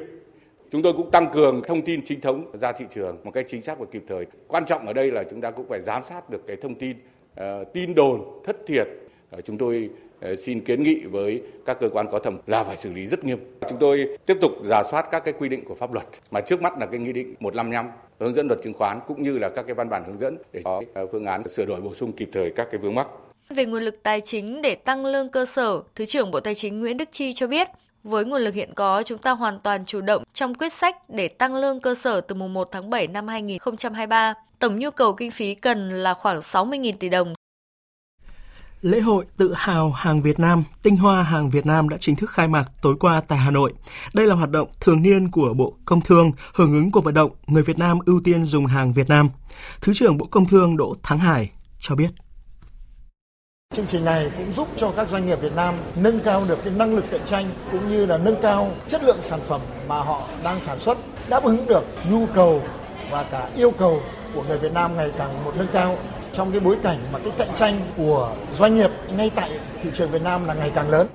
Chúng 0.72 0.82
tôi 0.82 0.94
cũng 0.94 1.12
tăng 1.12 1.32
cường 1.34 1.62
thông 1.68 1.82
tin 1.82 2.06
chính 2.06 2.22
thống 2.22 2.46
ra 2.62 2.72
thị 2.72 2.86
trường 2.90 3.18
một 3.24 3.32
cách 3.32 3.46
chính 3.50 3.62
xác 3.62 3.80
và 3.80 3.86
kịp 3.92 4.04
thời. 4.08 4.26
Quan 4.48 4.66
trọng 4.66 4.88
ở 4.88 4.94
đây 4.94 5.12
là 5.12 5.24
chúng 5.32 5.42
ta 5.42 5.52
cũng 5.52 5.66
phải 5.70 5.82
giám 5.82 6.04
sát 6.04 6.30
được 6.30 6.42
cái 6.48 6.58
thông 6.58 6.76
tin 6.76 6.98
uh, 7.42 7.46
tin 7.74 7.96
đồn 7.96 8.42
thất 8.46 8.58
thiệt. 8.68 8.88
Uh, 9.38 9.46
chúng 9.46 9.58
tôi 9.58 9.90
Ờ, 10.22 10.36
xin 10.36 10.62
kiến 10.62 10.84
nghị 10.84 11.00
với 11.06 11.42
các 11.66 11.78
cơ 11.80 11.90
quan 11.90 12.08
có 12.12 12.20
thẩm 12.20 12.38
là 12.48 12.64
phải 12.64 12.78
xử 12.78 12.94
lý 12.94 13.08
rất 13.08 13.24
nghiêm. 13.24 13.40
Chúng 13.70 13.80
tôi 13.80 14.18
tiếp 14.26 14.38
tục 14.42 14.52
giả 14.64 14.84
soát 14.92 15.06
các 15.12 15.20
cái 15.20 15.34
quy 15.40 15.50
định 15.50 15.66
của 15.66 15.76
pháp 15.76 15.94
luật 15.94 16.06
mà 16.32 16.42
trước 16.42 16.62
mắt 16.62 16.78
là 16.80 16.86
cái 16.86 17.00
nghị 17.00 17.14
định 17.14 17.36
155 17.40 17.90
hướng 18.20 18.34
dẫn 18.34 18.48
luật 18.48 18.60
chứng 18.64 18.74
khoán 18.74 19.00
cũng 19.08 19.24
như 19.24 19.38
là 19.38 19.50
các 19.50 19.64
cái 19.64 19.76
văn 19.76 19.90
bản 19.90 20.04
hướng 20.08 20.18
dẫn 20.18 20.38
để 20.54 20.62
có 20.66 20.82
ờ, 20.94 21.08
phương 21.12 21.26
án 21.26 21.44
sửa 21.50 21.66
đổi 21.66 21.82
bổ 21.82 21.94
sung 21.94 22.12
kịp 22.12 22.30
thời 22.34 22.50
các 22.50 22.68
cái 22.72 22.80
vướng 22.80 22.96
mắc. 22.96 23.08
Về 23.50 23.66
nguồn 23.66 23.84
lực 23.84 24.04
tài 24.04 24.22
chính 24.22 24.62
để 24.62 24.76
tăng 24.76 25.06
lương 25.06 25.30
cơ 25.30 25.46
sở, 25.46 25.82
Thứ 25.96 26.06
trưởng 26.06 26.32
Bộ 26.32 26.40
Tài 26.40 26.56
chính 26.56 26.80
Nguyễn 26.80 26.98
Đức 26.98 27.10
Chi 27.12 27.34
cho 27.34 27.48
biết, 27.48 27.68
với 28.04 28.26
nguồn 28.26 28.42
lực 28.42 28.54
hiện 28.54 28.74
có, 28.76 29.04
chúng 29.04 29.18
ta 29.18 29.32
hoàn 29.32 29.60
toàn 29.60 29.86
chủ 29.86 30.02
động 30.02 30.24
trong 30.34 30.56
quyết 30.56 30.74
sách 30.74 31.10
để 31.10 31.28
tăng 31.28 31.56
lương 31.56 31.80
cơ 31.80 31.96
sở 31.96 32.22
từ 32.22 32.36
mùng 32.36 32.54
1 32.54 32.70
tháng 32.72 32.90
7 32.90 33.08
năm 33.08 33.28
2023. 33.28 34.34
Tổng 34.60 34.80
nhu 34.80 34.92
cầu 34.92 35.14
kinh 35.14 35.32
phí 35.32 35.56
cần 35.56 35.90
là 35.90 36.14
khoảng 36.14 36.40
60.000 36.40 36.94
tỷ 37.00 37.10
đồng. 37.10 37.34
Lễ 38.82 39.00
hội 39.00 39.26
tự 39.38 39.54
hào 39.58 39.92
hàng 39.92 40.22
Việt 40.22 40.40
Nam, 40.40 40.64
tinh 40.82 40.98
hoa 40.98 41.24
hàng 41.24 41.50
Việt 41.50 41.66
Nam 41.66 41.90
đã 41.90 41.98
chính 42.00 42.16
thức 42.16 42.30
khai 42.30 42.48
mạc 42.48 42.66
tối 42.82 42.96
qua 43.00 43.22
tại 43.28 43.40
Hà 43.40 43.52
Nội. 43.52 43.74
Đây 44.14 44.28
là 44.28 44.36
hoạt 44.36 44.50
động 44.50 44.68
thường 44.80 45.02
niên 45.02 45.32
của 45.32 45.54
Bộ 45.54 45.74
Công 45.86 46.02
Thương, 46.02 46.32
hưởng 46.54 46.74
ứng 46.74 46.92
cuộc 46.92 47.04
vận 47.04 47.14
động 47.14 47.32
người 47.48 47.64
Việt 47.64 47.78
Nam 47.78 48.00
ưu 48.06 48.22
tiên 48.24 48.46
dùng 48.46 48.66
hàng 48.66 48.94
Việt 48.94 49.10
Nam. 49.10 49.30
Thứ 49.82 49.94
trưởng 49.96 50.18
Bộ 50.18 50.28
Công 50.32 50.46
Thương 50.46 50.78
Đỗ 50.78 50.96
Thắng 51.04 51.20
Hải 51.20 51.52
cho 51.80 51.96
biết. 51.96 52.10
Chương 53.76 53.88
trình 53.88 54.06
này 54.06 54.32
cũng 54.38 54.52
giúp 54.52 54.68
cho 54.76 54.92
các 54.92 55.10
doanh 55.10 55.26
nghiệp 55.26 55.42
Việt 55.42 55.56
Nam 55.56 55.76
nâng 55.96 56.20
cao 56.20 56.46
được 56.48 56.60
cái 56.64 56.74
năng 56.74 56.96
lực 56.96 57.06
cạnh 57.12 57.26
tranh 57.26 57.46
cũng 57.72 57.90
như 57.90 58.06
là 58.06 58.18
nâng 58.18 58.42
cao 58.42 58.72
chất 58.88 59.04
lượng 59.04 59.22
sản 59.22 59.40
phẩm 59.48 59.62
mà 59.88 60.00
họ 60.00 60.22
đang 60.44 60.62
sản 60.62 60.80
xuất, 60.80 60.98
đáp 61.30 61.44
ứng 61.44 61.66
được 61.68 61.84
nhu 62.10 62.26
cầu 62.26 62.62
và 63.12 63.24
cả 63.24 63.50
yêu 63.56 63.72
cầu 63.72 64.02
của 64.34 64.44
người 64.44 64.58
Việt 64.58 64.74
Nam 64.74 64.96
ngày 64.96 65.12
càng 65.18 65.44
một 65.46 65.52
nâng 65.58 65.68
cao 65.74 65.98
trong 66.34 66.52
cái 66.52 66.60
bối 66.60 66.78
cảnh 66.84 67.00
mà 67.14 67.20
cái 67.20 67.32
cạnh 67.38 67.56
tranh 67.56 67.80
của 67.98 68.36
doanh 68.54 68.76
nghiệp 68.76 68.90
ngay 69.18 69.32
tại 69.36 69.52
thị 69.82 69.90
trường 69.94 70.12
Việt 70.12 70.22
Nam 70.22 70.46
là 70.46 70.54
ngày 70.54 70.72
càng 70.76 70.90
lớn. 70.90 71.08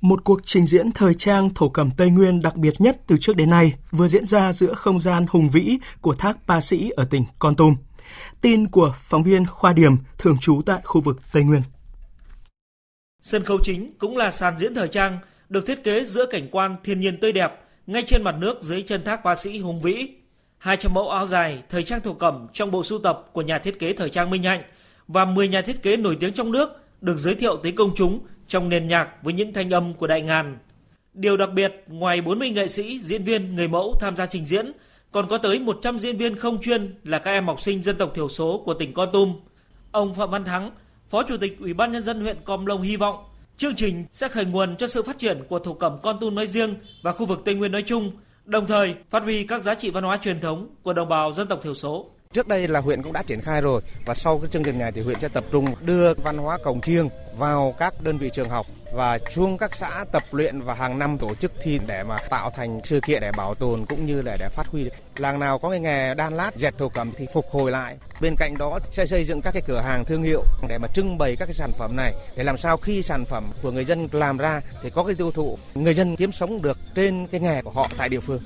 Một 0.00 0.24
cuộc 0.24 0.40
trình 0.44 0.66
diễn 0.66 0.92
thời 0.92 1.14
trang 1.14 1.54
thổ 1.54 1.68
cẩm 1.68 1.90
Tây 1.90 2.10
Nguyên 2.10 2.42
đặc 2.42 2.56
biệt 2.56 2.74
nhất 2.80 2.96
từ 3.06 3.16
trước 3.20 3.36
đến 3.36 3.50
nay 3.50 3.72
vừa 3.90 4.08
diễn 4.08 4.26
ra 4.26 4.52
giữa 4.52 4.74
không 4.74 5.00
gian 5.00 5.26
hùng 5.30 5.50
vĩ 5.50 5.78
của 6.00 6.14
thác 6.14 6.36
Pa 6.46 6.60
Sĩ 6.60 6.90
ở 6.90 7.04
tỉnh 7.04 7.24
Con 7.38 7.54
Tum. 7.54 7.76
Tin 8.40 8.68
của 8.68 8.94
phóng 9.00 9.22
viên 9.22 9.46
Khoa 9.46 9.72
Điểm, 9.72 9.96
thường 10.18 10.38
trú 10.40 10.62
tại 10.66 10.80
khu 10.84 11.00
vực 11.00 11.20
Tây 11.32 11.42
Nguyên. 11.42 11.62
Sân 13.22 13.44
khấu 13.44 13.58
chính 13.62 13.92
cũng 13.98 14.16
là 14.16 14.30
sàn 14.30 14.58
diễn 14.58 14.74
thời 14.74 14.88
trang, 14.88 15.18
được 15.48 15.66
thiết 15.66 15.84
kế 15.84 16.04
giữa 16.04 16.26
cảnh 16.30 16.48
quan 16.50 16.76
thiên 16.84 17.00
nhiên 17.00 17.20
tươi 17.20 17.32
đẹp, 17.32 17.50
ngay 17.86 18.02
trên 18.06 18.22
mặt 18.24 18.34
nước 18.38 18.62
dưới 18.62 18.82
chân 18.82 19.04
thác 19.04 19.20
Pa 19.24 19.36
Sĩ 19.36 19.58
hùng 19.58 19.80
vĩ. 19.80 20.08
200 20.58 20.94
mẫu 20.94 21.10
áo 21.10 21.26
dài 21.26 21.62
thời 21.68 21.82
trang 21.82 22.00
thổ 22.00 22.12
cẩm 22.12 22.46
trong 22.52 22.70
bộ 22.70 22.84
sưu 22.84 22.98
tập 22.98 23.26
của 23.32 23.42
nhà 23.42 23.58
thiết 23.58 23.78
kế 23.78 23.92
thời 23.92 24.10
trang 24.10 24.30
Minh 24.30 24.42
Hạnh 24.42 24.62
và 25.08 25.24
10 25.24 25.48
nhà 25.48 25.62
thiết 25.62 25.82
kế 25.82 25.96
nổi 25.96 26.16
tiếng 26.20 26.32
trong 26.32 26.52
nước 26.52 26.70
được 27.00 27.16
giới 27.18 27.34
thiệu 27.34 27.56
tới 27.56 27.72
công 27.72 27.94
chúng 27.96 28.20
trong 28.48 28.68
nền 28.68 28.88
nhạc 28.88 29.08
với 29.22 29.32
những 29.32 29.52
thanh 29.52 29.70
âm 29.70 29.94
của 29.94 30.06
đại 30.06 30.22
ngàn. 30.22 30.58
Điều 31.14 31.36
đặc 31.36 31.48
biệt, 31.54 31.84
ngoài 31.86 32.20
40 32.20 32.50
nghệ 32.50 32.68
sĩ, 32.68 33.00
diễn 33.00 33.24
viên, 33.24 33.56
người 33.56 33.68
mẫu 33.68 33.96
tham 34.00 34.16
gia 34.16 34.26
trình 34.26 34.46
diễn, 34.46 34.72
còn 35.12 35.28
có 35.28 35.38
tới 35.38 35.60
100 35.60 35.98
diễn 35.98 36.16
viên 36.16 36.36
không 36.36 36.60
chuyên 36.62 36.94
là 37.04 37.18
các 37.18 37.30
em 37.30 37.46
học 37.46 37.60
sinh 37.60 37.82
dân 37.82 37.96
tộc 37.96 38.12
thiểu 38.14 38.28
số 38.28 38.62
của 38.64 38.74
tỉnh 38.74 38.94
Con 38.94 39.08
Tum. 39.12 39.34
Ông 39.92 40.14
Phạm 40.14 40.30
Văn 40.30 40.44
Thắng, 40.44 40.70
Phó 41.10 41.22
Chủ 41.22 41.36
tịch 41.36 41.56
Ủy 41.60 41.74
ban 41.74 41.92
Nhân 41.92 42.02
dân 42.02 42.20
huyện 42.20 42.36
Com 42.44 42.66
Lông 42.66 42.82
hy 42.82 42.96
vọng 42.96 43.24
chương 43.58 43.74
trình 43.74 44.04
sẽ 44.12 44.28
khởi 44.28 44.44
nguồn 44.44 44.76
cho 44.76 44.86
sự 44.86 45.02
phát 45.02 45.18
triển 45.18 45.44
của 45.48 45.58
thổ 45.58 45.74
cẩm 45.74 45.98
Con 46.02 46.20
Tum 46.20 46.34
nói 46.34 46.46
riêng 46.46 46.74
và 47.02 47.12
khu 47.12 47.26
vực 47.26 47.42
Tây 47.44 47.54
Nguyên 47.54 47.72
nói 47.72 47.82
chung, 47.86 48.12
đồng 48.48 48.66
thời 48.66 48.94
phát 49.10 49.22
huy 49.22 49.44
các 49.44 49.62
giá 49.62 49.74
trị 49.74 49.90
văn 49.90 50.04
hóa 50.04 50.16
truyền 50.16 50.40
thống 50.40 50.68
của 50.82 50.92
đồng 50.92 51.08
bào 51.08 51.32
dân 51.32 51.48
tộc 51.48 51.60
thiểu 51.62 51.74
số. 51.74 52.06
Trước 52.32 52.48
đây 52.48 52.68
là 52.68 52.80
huyện 52.80 53.02
cũng 53.02 53.12
đã 53.12 53.22
triển 53.22 53.40
khai 53.40 53.60
rồi 53.60 53.82
và 54.06 54.14
sau 54.14 54.38
cái 54.38 54.48
chương 54.50 54.62
trình 54.62 54.78
này 54.78 54.92
thì 54.92 55.02
huyện 55.02 55.20
sẽ 55.20 55.28
tập 55.28 55.44
trung 55.52 55.64
đưa 55.80 56.14
văn 56.14 56.38
hóa 56.38 56.58
cổng 56.64 56.80
chiêng 56.80 57.08
vào 57.36 57.74
các 57.78 58.02
đơn 58.02 58.18
vị 58.18 58.30
trường 58.32 58.48
học 58.48 58.66
và 58.92 59.18
xuống 59.30 59.58
các 59.58 59.74
xã 59.74 60.04
tập 60.12 60.22
luyện 60.30 60.60
và 60.60 60.74
hàng 60.74 60.98
năm 60.98 61.18
tổ 61.18 61.34
chức 61.34 61.52
thi 61.62 61.78
để 61.86 62.02
mà 62.02 62.16
tạo 62.30 62.50
thành 62.50 62.80
sự 62.84 63.00
kiện 63.00 63.20
để 63.20 63.32
bảo 63.36 63.54
tồn 63.54 63.86
cũng 63.86 64.06
như 64.06 64.22
là 64.22 64.36
để 64.40 64.48
phát 64.48 64.66
huy. 64.66 64.90
Làng 65.16 65.40
nào 65.40 65.58
có 65.58 65.70
cái 65.70 65.80
nghề 65.80 66.14
đan 66.14 66.36
lát 66.36 66.56
dệt 66.56 66.78
thổ 66.78 66.88
cẩm 66.88 67.12
thì 67.16 67.26
phục 67.32 67.46
hồi 67.50 67.70
lại. 67.70 67.96
Bên 68.20 68.34
cạnh 68.38 68.54
đó 68.58 68.78
sẽ 68.90 69.06
xây 69.06 69.24
dựng 69.24 69.40
các 69.42 69.50
cái 69.50 69.62
cửa 69.66 69.80
hàng 69.80 70.04
thương 70.04 70.22
hiệu 70.22 70.44
để 70.68 70.78
mà 70.78 70.88
trưng 70.94 71.18
bày 71.18 71.36
các 71.38 71.46
cái 71.46 71.54
sản 71.54 71.70
phẩm 71.78 71.96
này. 71.96 72.14
Để 72.36 72.44
làm 72.44 72.56
sao 72.56 72.76
khi 72.76 73.02
sản 73.02 73.24
phẩm 73.24 73.52
của 73.62 73.70
người 73.70 73.84
dân 73.84 74.08
làm 74.12 74.36
ra 74.36 74.60
thì 74.82 74.90
có 74.90 75.04
cái 75.04 75.14
tiêu 75.14 75.30
thụ, 75.32 75.58
người 75.74 75.94
dân 75.94 76.16
kiếm 76.16 76.32
sống 76.32 76.62
được 76.62 76.78
trên 76.94 77.26
cái 77.26 77.40
nghề 77.40 77.62
của 77.62 77.70
họ 77.70 77.90
tại 77.98 78.08
địa 78.08 78.20
phương. 78.20 78.42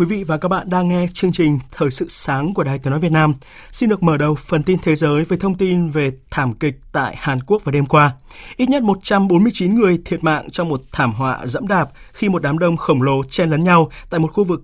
Quý 0.00 0.06
vị 0.06 0.24
và 0.24 0.38
các 0.38 0.48
bạn 0.48 0.70
đang 0.70 0.88
nghe 0.88 1.06
chương 1.14 1.32
trình 1.32 1.58
Thời 1.72 1.90
sự 1.90 2.06
sáng 2.08 2.54
của 2.54 2.64
Đài 2.64 2.78
Tiếng 2.78 2.90
Nói 2.90 3.00
Việt 3.00 3.12
Nam. 3.12 3.34
Xin 3.72 3.88
được 3.88 4.02
mở 4.02 4.16
đầu 4.16 4.34
phần 4.34 4.62
tin 4.62 4.78
thế 4.82 4.96
giới 4.96 5.24
với 5.24 5.38
thông 5.38 5.54
tin 5.54 5.90
về 5.90 6.12
thảm 6.30 6.54
kịch 6.54 6.74
tại 6.92 7.16
Hàn 7.18 7.40
Quốc 7.40 7.64
vào 7.64 7.72
đêm 7.72 7.86
qua. 7.86 8.12
Ít 8.56 8.68
nhất 8.68 8.82
149 8.82 9.74
người 9.74 10.02
thiệt 10.04 10.24
mạng 10.24 10.50
trong 10.50 10.68
một 10.68 10.82
thảm 10.92 11.12
họa 11.12 11.46
dẫm 11.46 11.68
đạp 11.68 11.90
khi 12.12 12.28
một 12.28 12.42
đám 12.42 12.58
đông 12.58 12.76
khổng 12.76 13.02
lồ 13.02 13.24
chen 13.24 13.50
lấn 13.50 13.64
nhau 13.64 13.90
tại 14.10 14.20
một 14.20 14.32
khu 14.32 14.44
vực 14.44 14.62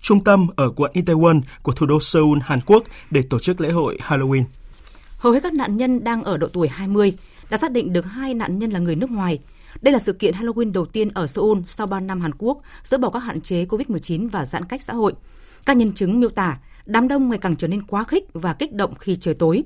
trung 0.00 0.24
tâm 0.24 0.46
ở 0.56 0.70
quận 0.70 0.92
Itaewon 0.94 1.40
của 1.62 1.72
thủ 1.72 1.86
đô 1.86 2.00
Seoul, 2.00 2.38
Hàn 2.42 2.60
Quốc 2.66 2.84
để 3.10 3.22
tổ 3.30 3.38
chức 3.38 3.60
lễ 3.60 3.70
hội 3.70 3.98
Halloween. 4.08 4.44
Hầu 5.18 5.32
hết 5.32 5.42
các 5.42 5.54
nạn 5.54 5.76
nhân 5.76 6.04
đang 6.04 6.24
ở 6.24 6.36
độ 6.36 6.46
tuổi 6.52 6.68
20, 6.68 7.12
đã 7.50 7.56
xác 7.56 7.72
định 7.72 7.92
được 7.92 8.06
hai 8.06 8.34
nạn 8.34 8.58
nhân 8.58 8.70
là 8.70 8.78
người 8.78 8.96
nước 8.96 9.10
ngoài– 9.10 9.38
đây 9.80 9.92
là 9.92 9.98
sự 9.98 10.12
kiện 10.12 10.34
Halloween 10.34 10.72
đầu 10.72 10.86
tiên 10.86 11.08
ở 11.14 11.26
Seoul 11.26 11.58
sau 11.66 11.86
3 11.86 12.00
năm 12.00 12.20
Hàn 12.20 12.34
Quốc 12.38 12.62
dỡ 12.84 12.98
bỏ 12.98 13.10
các 13.10 13.18
hạn 13.18 13.40
chế 13.40 13.64
COVID-19 13.64 14.28
và 14.28 14.44
giãn 14.44 14.64
cách 14.64 14.82
xã 14.82 14.92
hội. 14.92 15.12
Các 15.66 15.76
nhân 15.76 15.92
chứng 15.92 16.20
miêu 16.20 16.30
tả 16.30 16.58
đám 16.86 17.08
đông 17.08 17.28
ngày 17.28 17.38
càng 17.38 17.56
trở 17.56 17.68
nên 17.68 17.82
quá 17.82 18.04
khích 18.04 18.24
và 18.32 18.52
kích 18.52 18.72
động 18.72 18.94
khi 18.94 19.16
trời 19.16 19.34
tối. 19.34 19.62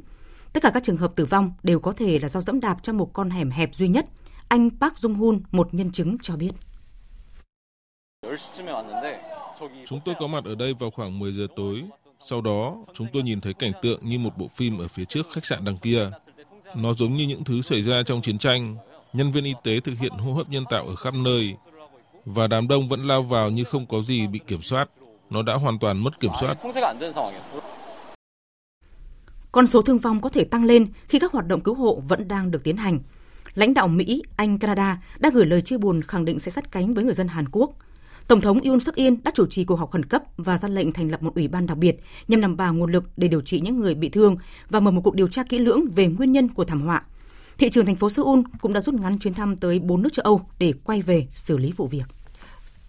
Tất 0.53 0.63
cả 0.63 0.71
các 0.71 0.83
trường 0.83 0.97
hợp 0.97 1.13
tử 1.17 1.25
vong 1.25 1.53
đều 1.63 1.81
có 1.81 1.93
thể 1.93 2.19
là 2.19 2.29
do 2.29 2.41
dẫm 2.41 2.61
đạp 2.61 2.77
trong 2.83 2.97
một 2.99 3.11
con 3.13 3.31
hẻm 3.31 3.51
hẹp 3.51 3.75
duy 3.75 3.89
nhất. 3.89 4.07
Anh 4.49 4.71
Park 4.81 4.95
Jung-hun, 4.95 5.41
một 5.51 5.75
nhân 5.75 5.93
chứng 5.93 6.17
cho 6.23 6.37
biết. 6.37 6.51
Chúng 9.89 10.01
tôi 10.05 10.15
có 10.21 10.27
mặt 10.27 10.45
ở 10.45 10.55
đây 10.55 10.75
vào 10.81 10.91
khoảng 10.91 11.19
10 11.19 11.33
giờ 11.33 11.47
tối. 11.57 11.83
Sau 12.29 12.41
đó, 12.41 12.77
chúng 12.95 13.07
tôi 13.13 13.23
nhìn 13.23 13.41
thấy 13.41 13.55
cảnh 13.55 13.73
tượng 13.83 14.09
như 14.09 14.19
một 14.19 14.39
bộ 14.39 14.49
phim 14.49 14.79
ở 14.79 14.89
phía 14.89 15.05
trước 15.05 15.23
khách 15.33 15.47
sạn 15.47 15.65
đằng 15.65 15.79
kia. 15.79 16.11
Nó 16.77 16.95
giống 16.95 17.15
như 17.15 17.27
những 17.27 17.45
thứ 17.45 17.63
xảy 17.63 17.83
ra 17.83 18.03
trong 18.07 18.23
chiến 18.23 18.39
tranh, 18.39 18.77
nhân 19.13 19.33
viên 19.33 19.45
y 19.45 19.55
tế 19.65 19.81
thực 19.81 19.99
hiện 19.99 20.13
hô 20.13 20.33
hấp 20.33 20.49
nhân 20.49 20.65
tạo 20.71 20.87
ở 20.87 20.95
khắp 20.95 21.15
nơi 21.15 21.55
và 22.25 22.47
đám 22.47 22.69
đông 22.69 22.89
vẫn 22.89 23.07
lao 23.07 23.23
vào 23.23 23.51
như 23.51 23.65
không 23.65 23.87
có 23.87 24.03
gì 24.03 24.27
bị 24.27 24.41
kiểm 24.47 24.63
soát. 24.63 24.91
Nó 25.31 25.43
đã 25.43 25.55
hoàn 25.55 25.79
toàn 25.79 26.05
mất 26.05 26.21
kiểm 26.21 26.31
soát. 26.41 26.59
Con 29.53 29.67
số 29.67 29.83
thương 29.83 29.99
vong 29.99 30.21
có 30.21 30.29
thể 30.29 30.45
tăng 30.45 30.65
lên 30.65 30.87
khi 31.09 31.19
các 31.19 31.33
hoạt 31.33 31.47
động 31.47 31.61
cứu 31.61 31.75
hộ 31.75 32.03
vẫn 32.09 32.29
đang 32.29 32.51
được 32.51 32.65
tiến 32.65 32.77
hành. 32.77 32.99
Lãnh 33.55 33.75
đạo 33.75 33.89
Mỹ, 33.89 34.23
Anh, 34.37 34.59
Canada 34.59 34.99
đã 35.19 35.31
gửi 35.35 35.47
lời 35.47 35.63
chia 35.63 35.79
buồn 35.79 36.03
khẳng 36.03 36.25
định 36.25 36.39
sẽ 36.39 36.51
sát 36.51 36.73
cánh 36.73 36.95
với 36.95 37.05
người 37.05 37.15
dân 37.15 37.29
Hàn 37.29 37.45
Quốc. 37.49 37.71
Tổng 38.29 38.41
thống 38.41 38.61
Yoon 38.61 38.81
suk 38.81 38.95
yeol 38.95 39.15
đã 39.25 39.31
chủ 39.35 39.47
trì 39.47 39.65
cuộc 39.65 39.77
họp 39.77 39.91
khẩn 39.91 40.05
cấp 40.05 40.23
và 40.37 40.59
ra 40.59 40.69
lệnh 40.69 40.93
thành 40.93 41.11
lập 41.11 41.23
một 41.23 41.35
ủy 41.35 41.49
ban 41.49 41.67
đặc 41.67 41.79
biệt 41.79 41.97
nhằm 42.29 42.41
đảm 42.41 42.57
bảo 42.57 42.75
nguồn 42.75 42.93
lực 42.93 43.05
để 43.17 43.29
điều 43.29 43.41
trị 43.41 43.61
những 43.61 43.81
người 43.81 43.95
bị 43.95 44.09
thương 44.09 44.37
và 44.69 44.81
mở 44.81 44.91
một 44.91 45.01
cuộc 45.05 45.15
điều 45.15 45.29
tra 45.29 45.43
kỹ 45.43 45.59
lưỡng 45.59 45.81
về 45.95 46.07
nguyên 46.07 46.33
nhân 46.33 46.49
của 46.49 46.65
thảm 46.65 46.81
họa. 46.81 47.03
Thị 47.61 47.71
trường 47.71 47.87
thành 47.87 47.95
phố 47.95 48.11
Seoul 48.11 48.41
cũng 48.61 48.73
đã 48.73 48.81
rút 48.81 48.95
ngắn 48.95 49.19
chuyến 49.19 49.35
thăm 49.35 49.57
tới 49.57 49.79
bốn 49.79 50.03
nước 50.03 50.09
châu 50.13 50.25
Âu 50.25 50.41
để 50.59 50.73
quay 50.85 51.03
về 51.03 51.27
xử 51.35 51.59
lý 51.59 51.73
vụ 51.77 51.87
việc. 51.87 52.05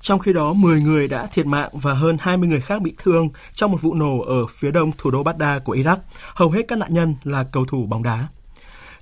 Trong 0.02 0.20
khi 0.20 0.34
đó, 0.34 0.54
10 0.54 0.82
người 0.82 1.08
đã 1.08 1.28
thiệt 1.28 1.46
mạng 1.46 1.70
và 1.74 1.94
hơn 1.94 2.18
20 2.20 2.50
người 2.50 2.62
khác 2.62 2.82
bị 2.82 2.94
thương 2.98 3.30
trong 3.54 3.72
một 3.72 3.82
vụ 3.82 3.94
nổ 3.94 4.22
ở 4.22 4.46
phía 4.48 4.72
đông 4.72 4.92
thủ 4.98 5.12
đô 5.12 5.24
Baghdad 5.24 5.64
của 5.64 5.76
Iraq. 5.76 5.98
Hầu 6.36 6.52
hết 6.52 6.62
các 6.68 6.78
nạn 6.78 6.94
nhân 6.94 7.16
là 7.24 7.46
cầu 7.52 7.66
thủ 7.66 7.86
bóng 7.86 8.04
đá. 8.04 8.28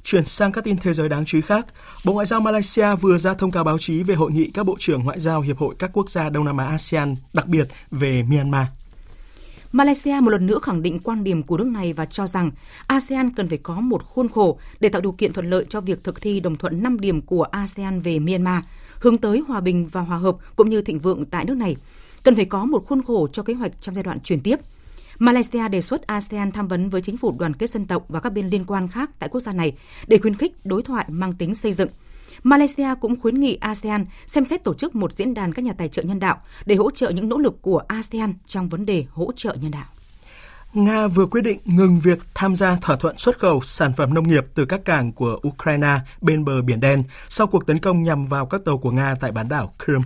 Chuyển 0.04 0.26
sang 0.26 0.52
các 0.52 0.64
tin 0.64 0.78
thế 0.78 0.94
giới 0.94 1.10
đáng 1.10 1.26
chú 1.26 1.38
ý 1.38 1.42
khác, 1.42 1.66
Bộ 2.06 2.14
Ngoại 2.14 2.26
giao 2.26 2.40
Malaysia 2.40 2.96
vừa 2.96 3.18
ra 3.18 3.34
thông 3.34 3.52
cáo 3.52 3.64
báo 3.64 3.78
chí 3.80 4.04
về 4.04 4.16
hội 4.16 4.32
nghị 4.32 4.52
các 4.52 4.66
bộ 4.66 4.76
trưởng 4.80 5.04
ngoại 5.04 5.20
giao 5.20 5.42
Hiệp 5.42 5.58
hội 5.58 5.76
các 5.80 5.90
quốc 5.94 6.10
gia 6.10 6.30
Đông 6.30 6.46
Nam 6.46 6.58
Á 6.58 6.66
ASEAN, 6.66 7.16
đặc 7.34 7.48
biệt 7.48 7.68
về 7.92 8.24
Myanmar. 8.24 8.66
Malaysia 9.72 10.20
một 10.22 10.30
lần 10.30 10.48
nữa 10.48 10.60
khẳng 10.62 10.84
định 10.84 11.00
quan 11.00 11.24
điểm 11.24 11.44
của 11.44 11.58
nước 11.58 11.68
này 11.68 11.94
và 11.94 12.06
cho 12.06 12.28
rằng 12.28 12.52
ASEAN 12.88 13.32
cần 13.32 13.48
phải 13.48 13.58
có 13.58 13.80
một 13.80 14.04
khuôn 14.06 14.30
khổ 14.30 14.60
để 14.80 14.90
tạo 14.90 15.02
điều 15.02 15.12
kiện 15.12 15.34
thuận 15.34 15.50
lợi 15.50 15.66
cho 15.70 15.82
việc 15.82 16.04
thực 16.04 16.22
thi 16.22 16.40
đồng 16.40 16.58
thuận 16.58 16.84
5 16.84 17.00
điểm 17.00 17.22
của 17.22 17.44
ASEAN 17.44 18.00
về 18.00 18.20
Myanmar, 18.20 18.64
hướng 19.00 19.18
tới 19.18 19.44
hòa 19.48 19.62
bình 19.62 19.88
và 19.92 20.02
hòa 20.02 20.18
hợp 20.18 20.36
cũng 20.56 20.70
như 20.70 20.82
thịnh 20.82 21.00
vượng 21.00 21.26
tại 21.26 21.46
nước 21.46 21.58
này. 21.58 21.76
Cần 22.24 22.36
phải 22.36 22.46
có 22.46 22.66
một 22.66 22.86
khuôn 22.88 23.04
khổ 23.04 23.28
cho 23.28 23.44
kế 23.44 23.54
hoạch 23.54 23.72
trong 23.82 23.96
giai 23.96 24.04
đoạn 24.04 24.20
chuyển 24.20 24.40
tiếp. 24.40 24.60
Malaysia 25.20 25.68
đề 25.68 25.82
xuất 25.82 26.08
ASEAN 26.08 26.52
tham 26.52 26.68
vấn 26.68 26.90
với 26.90 27.02
chính 27.02 27.18
phủ 27.18 27.36
đoàn 27.40 27.54
kết 27.54 27.70
dân 27.70 27.86
tộc 27.86 28.06
và 28.08 28.20
các 28.20 28.34
bên 28.34 28.50
liên 28.50 28.66
quan 28.66 28.88
khác 28.88 29.12
tại 29.20 29.30
quốc 29.30 29.42
gia 29.42 29.54
này 29.54 29.74
để 30.08 30.18
khuyến 30.18 30.36
khích 30.36 30.66
đối 30.66 30.84
thoại 30.84 31.06
mang 31.10 31.34
tính 31.34 31.56
xây 31.56 31.74
dựng. 31.74 31.90
Malaysia 32.44 32.88
cũng 33.02 33.20
khuyến 33.20 33.40
nghị 33.40 33.56
ASEAN 33.56 34.06
xem 34.28 34.46
xét 34.46 34.64
tổ 34.64 34.74
chức 34.74 34.96
một 34.96 35.12
diễn 35.12 35.34
đàn 35.34 35.54
các 35.54 35.66
nhà 35.66 35.74
tài 35.74 35.90
trợ 35.90 36.02
nhân 36.02 36.20
đạo 36.20 36.38
để 36.66 36.76
hỗ 36.76 36.92
trợ 36.92 37.10
những 37.10 37.30
nỗ 37.30 37.38
lực 37.38 37.62
của 37.62 37.82
ASEAN 37.88 38.34
trong 38.46 38.70
vấn 38.70 38.86
đề 38.86 39.06
hỗ 39.10 39.32
trợ 39.36 39.56
nhân 39.62 39.72
đạo. 39.72 39.86
Nga 40.74 41.08
vừa 41.08 41.26
quyết 41.26 41.42
định 41.42 41.60
ngừng 41.66 42.00
việc 42.00 42.20
tham 42.34 42.56
gia 42.56 42.76
thỏa 42.76 42.96
thuận 42.96 43.18
xuất 43.18 43.40
khẩu 43.40 43.62
sản 43.62 43.94
phẩm 43.98 44.14
nông 44.14 44.28
nghiệp 44.28 44.44
từ 44.56 44.66
các 44.66 44.86
cảng 44.86 45.12
của 45.12 45.40
Ukraine 45.48 46.00
bên 46.22 46.46
bờ 46.46 46.62
Biển 46.62 46.80
Đen 46.80 47.04
sau 47.30 47.48
cuộc 47.48 47.68
tấn 47.68 47.80
công 47.80 48.04
nhằm 48.04 48.26
vào 48.26 48.46
các 48.46 48.62
tàu 48.66 48.78
của 48.78 48.92
Nga 48.92 49.16
tại 49.20 49.32
bán 49.32 49.50
đảo 49.50 49.74
Crimea. 49.86 50.02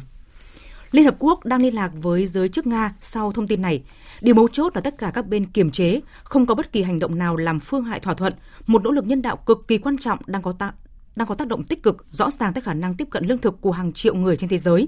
Liên 0.92 1.06
Hợp 1.06 1.16
Quốc 1.20 1.46
đang 1.46 1.62
liên 1.62 1.76
lạc 1.76 1.92
với 2.02 2.28
giới 2.28 2.50
chức 2.50 2.68
Nga 2.68 2.94
sau 3.00 3.32
thông 3.32 3.48
tin 3.48 3.62
này. 3.62 3.84
Điều 4.22 4.36
mấu 4.36 4.48
chốt 4.48 4.76
là 4.76 4.82
tất 4.82 4.98
cả 4.98 5.12
các 5.14 5.28
bên 5.28 5.46
kiềm 5.46 5.72
chế, 5.72 6.02
không 6.24 6.46
có 6.46 6.56
bất 6.56 6.72
kỳ 6.72 6.84
hành 6.84 7.00
động 7.00 7.18
nào 7.18 7.36
làm 7.36 7.60
phương 7.60 7.84
hại 7.84 8.00
thỏa 8.00 8.14
thuận, 8.14 8.34
một 8.68 8.84
nỗ 8.84 8.92
lực 8.92 9.06
nhân 9.08 9.22
đạo 9.22 9.38
cực 9.38 9.68
kỳ 9.68 9.78
quan 9.78 9.98
trọng 9.98 10.20
đang 10.26 10.42
có 10.42 10.54
ta, 10.60 10.72
đang 11.16 11.28
có 11.28 11.36
tác 11.36 11.48
động 11.48 11.64
tích 11.64 11.84
cực 11.84 12.06
rõ 12.10 12.32
ràng 12.32 12.54
tới 12.54 12.62
khả 12.62 12.74
năng 12.74 12.96
tiếp 12.96 13.08
cận 13.12 13.26
lương 13.26 13.38
thực 13.38 13.62
của 13.62 13.72
hàng 13.72 13.94
triệu 13.94 14.16
người 14.16 14.38
trên 14.38 14.50
thế 14.50 14.58
giới. 14.58 14.88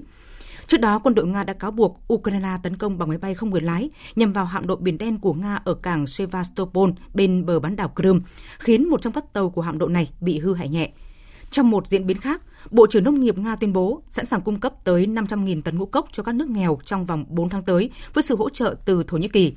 Trước 0.66 0.80
đó, 0.80 0.98
quân 0.98 1.14
đội 1.14 1.26
Nga 1.26 1.44
đã 1.44 1.52
cáo 1.52 1.70
buộc 1.70 2.00
Ukraine 2.12 2.56
tấn 2.62 2.76
công 2.76 2.98
bằng 2.98 3.08
máy 3.08 3.18
bay 3.18 3.34
không 3.34 3.50
người 3.50 3.60
lái 3.60 3.90
nhằm 4.16 4.32
vào 4.32 4.44
hạm 4.44 4.66
đội 4.66 4.76
Biển 4.80 4.98
Đen 4.98 5.18
của 5.18 5.32
Nga 5.32 5.58
ở 5.64 5.74
cảng 5.74 6.06
Sevastopol 6.06 6.90
bên 7.14 7.46
bờ 7.46 7.60
bán 7.60 7.76
đảo 7.76 7.92
Crimea, 7.96 8.20
khiến 8.58 8.88
một 8.88 9.02
trong 9.02 9.12
các 9.12 9.32
tàu 9.32 9.50
của 9.50 9.62
hạm 9.62 9.78
đội 9.78 9.90
này 9.90 10.10
bị 10.20 10.38
hư 10.38 10.54
hại 10.54 10.68
nhẹ. 10.68 10.90
Trong 11.50 11.70
một 11.70 11.86
diễn 11.86 12.06
biến 12.06 12.18
khác, 12.18 12.42
Bộ 12.70 12.86
trưởng 12.86 13.04
Nông 13.04 13.20
nghiệp 13.20 13.38
Nga 13.38 13.56
tuyên 13.56 13.72
bố 13.72 14.02
sẵn 14.10 14.26
sàng 14.26 14.40
cung 14.40 14.60
cấp 14.60 14.74
tới 14.84 15.06
500.000 15.06 15.62
tấn 15.62 15.78
ngũ 15.78 15.86
cốc 15.86 16.08
cho 16.12 16.22
các 16.22 16.34
nước 16.34 16.48
nghèo 16.48 16.78
trong 16.84 17.06
vòng 17.06 17.24
4 17.28 17.48
tháng 17.48 17.62
tới 17.62 17.90
với 18.14 18.22
sự 18.22 18.36
hỗ 18.36 18.50
trợ 18.50 18.74
từ 18.84 19.02
Thổ 19.02 19.16
Nhĩ 19.16 19.28
Kỳ. 19.28 19.54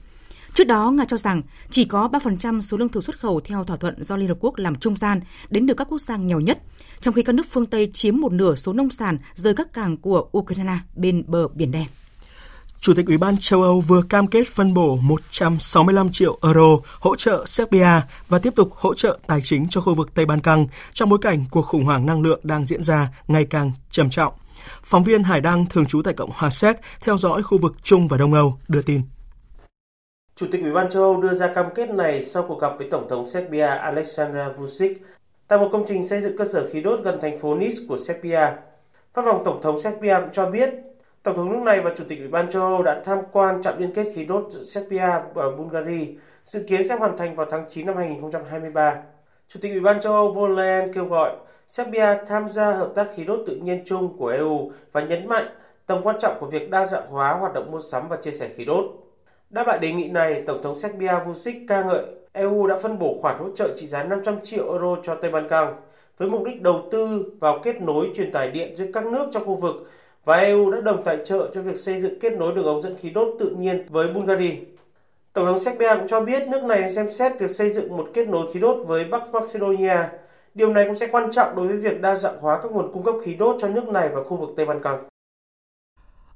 Trước 0.59 0.67
đó, 0.67 0.91
Nga 0.91 1.05
cho 1.05 1.17
rằng 1.17 1.41
chỉ 1.69 1.85
có 1.85 2.09
3% 2.11 2.61
số 2.61 2.77
lương 2.77 2.89
thực 2.89 3.03
xuất 3.03 3.19
khẩu 3.19 3.39
theo 3.39 3.63
thỏa 3.63 3.77
thuận 3.77 4.03
do 4.03 4.17
Liên 4.17 4.27
Hợp 4.27 4.37
Quốc 4.39 4.57
làm 4.57 4.75
trung 4.75 4.97
gian 4.97 5.19
đến 5.49 5.65
được 5.65 5.73
các 5.77 5.87
quốc 5.89 6.01
gia 6.01 6.17
nghèo 6.17 6.39
nhất, 6.39 6.59
trong 7.01 7.13
khi 7.13 7.23
các 7.23 7.33
nước 7.35 7.45
phương 7.51 7.65
Tây 7.65 7.91
chiếm 7.93 8.17
một 8.17 8.31
nửa 8.31 8.55
số 8.55 8.73
nông 8.73 8.89
sản 8.89 9.17
rời 9.35 9.53
các 9.53 9.73
cảng 9.73 9.97
của 9.97 10.29
Ukraine 10.37 10.77
bên 10.95 11.23
bờ 11.27 11.47
Biển 11.47 11.71
Đen. 11.71 11.85
Chủ 12.79 12.93
tịch 12.93 13.07
Ủy 13.07 13.17
ban 13.17 13.37
châu 13.37 13.61
Âu 13.61 13.81
vừa 13.81 14.01
cam 14.01 14.27
kết 14.27 14.47
phân 14.47 14.73
bổ 14.73 14.95
165 14.95 16.11
triệu 16.11 16.39
euro 16.41 16.77
hỗ 16.99 17.15
trợ 17.15 17.45
Serbia 17.47 18.01
và 18.27 18.39
tiếp 18.39 18.53
tục 18.55 18.73
hỗ 18.75 18.93
trợ 18.93 19.19
tài 19.27 19.41
chính 19.43 19.67
cho 19.69 19.81
khu 19.81 19.95
vực 19.95 20.13
Tây 20.13 20.25
Ban 20.25 20.41
Căng 20.41 20.67
trong 20.93 21.09
bối 21.09 21.19
cảnh 21.21 21.45
cuộc 21.51 21.65
khủng 21.65 21.85
hoảng 21.85 22.05
năng 22.05 22.21
lượng 22.21 22.39
đang 22.43 22.65
diễn 22.65 22.83
ra 22.83 23.09
ngày 23.27 23.45
càng 23.45 23.71
trầm 23.91 24.09
trọng. 24.09 24.33
Phóng 24.83 25.03
viên 25.03 25.23
Hải 25.23 25.41
Đăng 25.41 25.65
thường 25.65 25.85
trú 25.85 26.01
tại 26.01 26.13
Cộng 26.13 26.31
hòa 26.33 26.49
Séc 26.49 26.75
theo 27.01 27.17
dõi 27.17 27.43
khu 27.43 27.57
vực 27.57 27.75
Trung 27.83 28.07
và 28.07 28.17
Đông 28.17 28.33
Âu 28.33 28.59
đưa 28.67 28.81
tin. 28.81 29.01
Chủ 30.39 30.45
tịch 30.51 30.61
Ủy 30.61 30.71
ban 30.71 30.89
châu 30.89 31.03
Âu 31.03 31.21
đưa 31.21 31.33
ra 31.33 31.47
cam 31.47 31.65
kết 31.75 31.89
này 31.89 32.23
sau 32.23 32.45
cuộc 32.47 32.61
gặp 32.61 32.71
với 32.77 32.87
Tổng 32.91 33.07
thống 33.09 33.29
Serbia 33.29 33.65
Aleksandar 33.65 34.51
Vučić 34.57 34.93
tại 35.47 35.59
một 35.59 35.69
công 35.71 35.85
trình 35.87 36.07
xây 36.07 36.21
dựng 36.21 36.37
cơ 36.37 36.45
sở 36.45 36.69
khí 36.71 36.81
đốt 36.81 36.99
gần 37.03 37.19
thành 37.21 37.39
phố 37.39 37.55
Nice 37.55 37.77
của 37.89 37.97
Serbia. 37.97 38.51
Phát 39.13 39.25
vòng 39.25 39.41
Tổng 39.45 39.61
thống 39.61 39.79
Serbia 39.79 40.17
cũng 40.19 40.29
cho 40.33 40.45
biết 40.45 40.69
Tổng 41.23 41.35
thống 41.35 41.51
nước 41.51 41.59
này 41.65 41.81
và 41.81 41.93
Chủ 41.97 42.03
tịch 42.09 42.19
Ủy 42.19 42.27
ban 42.27 42.51
châu 42.51 42.61
Âu 42.61 42.83
đã 42.83 43.01
tham 43.05 43.19
quan 43.31 43.61
trạm 43.61 43.77
liên 43.77 43.93
kết 43.93 44.11
khí 44.15 44.25
đốt 44.25 44.47
giữa 44.51 44.63
Serbia 44.63 45.09
và 45.33 45.51
Bulgaria, 45.57 46.07
dự 46.43 46.65
kiến 46.67 46.87
sẽ 46.87 46.95
hoàn 46.95 47.17
thành 47.17 47.35
vào 47.35 47.47
tháng 47.51 47.65
9 47.69 47.85
năm 47.85 47.97
2023. 47.97 49.03
Chủ 49.47 49.59
tịch 49.61 49.71
Ủy 49.71 49.79
ban 49.79 50.01
châu 50.01 50.13
Âu 50.13 50.31
von 50.31 50.55
Leyen 50.55 50.93
kêu 50.93 51.05
gọi 51.05 51.35
Serbia 51.67 52.17
tham 52.27 52.49
gia 52.49 52.71
hợp 52.71 52.91
tác 52.95 53.07
khí 53.15 53.23
đốt 53.23 53.39
tự 53.47 53.55
nhiên 53.55 53.83
chung 53.85 54.17
của 54.17 54.27
EU 54.27 54.71
và 54.91 55.01
nhấn 55.01 55.27
mạnh 55.27 55.45
tầm 55.85 56.01
quan 56.03 56.15
trọng 56.19 56.37
của 56.39 56.47
việc 56.47 56.69
đa 56.69 56.85
dạng 56.85 57.07
hóa 57.09 57.33
hoạt 57.33 57.53
động 57.53 57.71
mua 57.71 57.81
sắm 57.91 58.07
và 58.07 58.17
chia 58.17 58.31
sẻ 58.31 58.49
khí 58.55 58.65
đốt. 58.65 58.85
Đáp 59.49 59.67
lại 59.67 59.79
đề 59.79 59.91
nghị 59.91 60.07
này, 60.07 60.43
Tổng 60.47 60.63
thống 60.63 60.75
Serbia 60.75 61.13
Vučić 61.25 61.65
ca 61.67 61.83
ngợi 61.83 62.05
EU 62.33 62.67
đã 62.67 62.77
phân 62.77 62.99
bổ 62.99 63.17
khoản 63.21 63.39
hỗ 63.39 63.55
trợ 63.55 63.75
trị 63.77 63.87
giá 63.87 64.03
500 64.03 64.39
triệu 64.43 64.71
euro 64.71 64.95
cho 65.03 65.15
Tây 65.15 65.31
Ban 65.31 65.49
Căng 65.49 65.75
với 66.17 66.29
mục 66.29 66.43
đích 66.45 66.61
đầu 66.61 66.83
tư 66.91 67.31
vào 67.39 67.59
kết 67.63 67.81
nối 67.81 68.09
truyền 68.15 68.31
tải 68.31 68.51
điện 68.51 68.75
giữa 68.75 68.85
các 68.93 69.05
nước 69.05 69.29
trong 69.31 69.45
khu 69.45 69.55
vực 69.55 69.75
và 70.25 70.37
EU 70.37 70.71
đã 70.71 70.81
đồng 70.81 71.03
tài 71.03 71.17
trợ 71.25 71.49
cho 71.53 71.61
việc 71.61 71.77
xây 71.77 71.99
dựng 71.99 72.19
kết 72.19 72.33
nối 72.33 72.55
đường 72.55 72.65
ống 72.65 72.81
dẫn 72.81 72.95
khí 72.95 73.09
đốt 73.09 73.35
tự 73.39 73.49
nhiên 73.49 73.85
với 73.89 74.07
Bulgaria. 74.07 74.55
Tổng 75.33 75.45
thống 75.45 75.59
Serbia 75.59 75.95
cũng 75.95 76.07
cho 76.07 76.21
biết 76.21 76.47
nước 76.47 76.63
này 76.63 76.93
xem 76.93 77.09
xét 77.09 77.39
việc 77.39 77.51
xây 77.51 77.69
dựng 77.69 77.97
một 77.97 78.07
kết 78.13 78.27
nối 78.27 78.51
khí 78.53 78.59
đốt 78.59 78.77
với 78.87 79.05
Bắc 79.05 79.33
Macedonia. 79.33 79.97
Điều 80.53 80.73
này 80.73 80.85
cũng 80.85 80.95
sẽ 80.95 81.07
quan 81.11 81.31
trọng 81.31 81.55
đối 81.55 81.67
với 81.67 81.77
việc 81.77 82.01
đa 82.01 82.15
dạng 82.15 82.37
hóa 82.39 82.59
các 82.63 82.71
nguồn 82.71 82.93
cung 82.93 83.03
cấp 83.03 83.15
khí 83.23 83.33
đốt 83.33 83.55
cho 83.59 83.67
nước 83.67 83.87
này 83.87 84.09
và 84.13 84.23
khu 84.23 84.37
vực 84.37 84.49
Tây 84.57 84.65
Ban 84.65 84.81
Căng. 84.81 85.08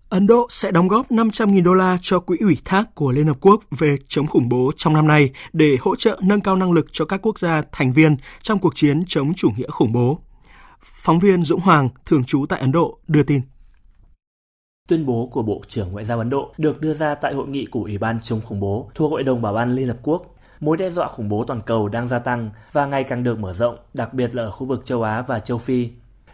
Ấn 0.09 0.27
Độ 0.27 0.47
sẽ 0.49 0.71
đóng 0.71 0.87
góp 0.87 1.11
500.000 1.11 1.63
đô 1.63 1.73
la 1.73 1.97
cho 2.01 2.19
quỹ 2.19 2.37
ủy 2.39 2.57
thác 2.65 2.95
của 2.95 3.11
Liên 3.11 3.27
Hợp 3.27 3.37
Quốc 3.41 3.63
về 3.71 3.95
chống 4.07 4.27
khủng 4.27 4.49
bố 4.49 4.71
trong 4.77 4.93
năm 4.93 5.07
nay 5.07 5.29
để 5.53 5.77
hỗ 5.81 5.95
trợ 5.95 6.19
nâng 6.23 6.41
cao 6.41 6.55
năng 6.55 6.71
lực 6.71 6.85
cho 6.91 7.05
các 7.05 7.21
quốc 7.21 7.39
gia 7.39 7.61
thành 7.71 7.93
viên 7.93 8.17
trong 8.41 8.59
cuộc 8.59 8.75
chiến 8.75 9.03
chống 9.07 9.33
chủ 9.33 9.49
nghĩa 9.57 9.67
khủng 9.67 9.91
bố. 9.91 10.19
Phóng 10.81 11.19
viên 11.19 11.43
Dũng 11.43 11.59
Hoàng, 11.59 11.89
thường 12.05 12.23
trú 12.23 12.45
tại 12.49 12.59
Ấn 12.59 12.71
Độ, 12.71 12.99
đưa 13.07 13.23
tin. 13.23 13.41
Tuyên 14.87 15.05
bố 15.05 15.29
của 15.31 15.41
Bộ 15.41 15.61
trưởng 15.67 15.91
Ngoại 15.91 16.05
giao 16.05 16.17
Ấn 16.17 16.29
Độ 16.29 16.53
được 16.57 16.81
đưa 16.81 16.93
ra 16.93 17.15
tại 17.15 17.33
hội 17.33 17.47
nghị 17.47 17.65
của 17.65 17.81
Ủy 17.81 17.97
ban 17.97 18.19
chống 18.23 18.41
khủng 18.41 18.59
bố 18.59 18.89
thuộc 18.95 19.11
Hội 19.11 19.23
đồng 19.23 19.41
Bảo 19.41 19.55
an 19.55 19.75
Liên 19.75 19.87
Hợp 19.87 19.97
Quốc. 20.03 20.35
Mối 20.59 20.77
đe 20.77 20.89
dọa 20.89 21.07
khủng 21.07 21.29
bố 21.29 21.43
toàn 21.43 21.61
cầu 21.65 21.89
đang 21.89 22.07
gia 22.07 22.19
tăng 22.19 22.49
và 22.71 22.85
ngày 22.85 23.03
càng 23.03 23.23
được 23.23 23.39
mở 23.39 23.53
rộng, 23.53 23.77
đặc 23.93 24.13
biệt 24.13 24.35
là 24.35 24.43
ở 24.43 24.51
khu 24.51 24.67
vực 24.67 24.85
châu 24.85 25.03
Á 25.03 25.21
và 25.21 25.39
châu 25.39 25.57
Phi. 25.57 25.89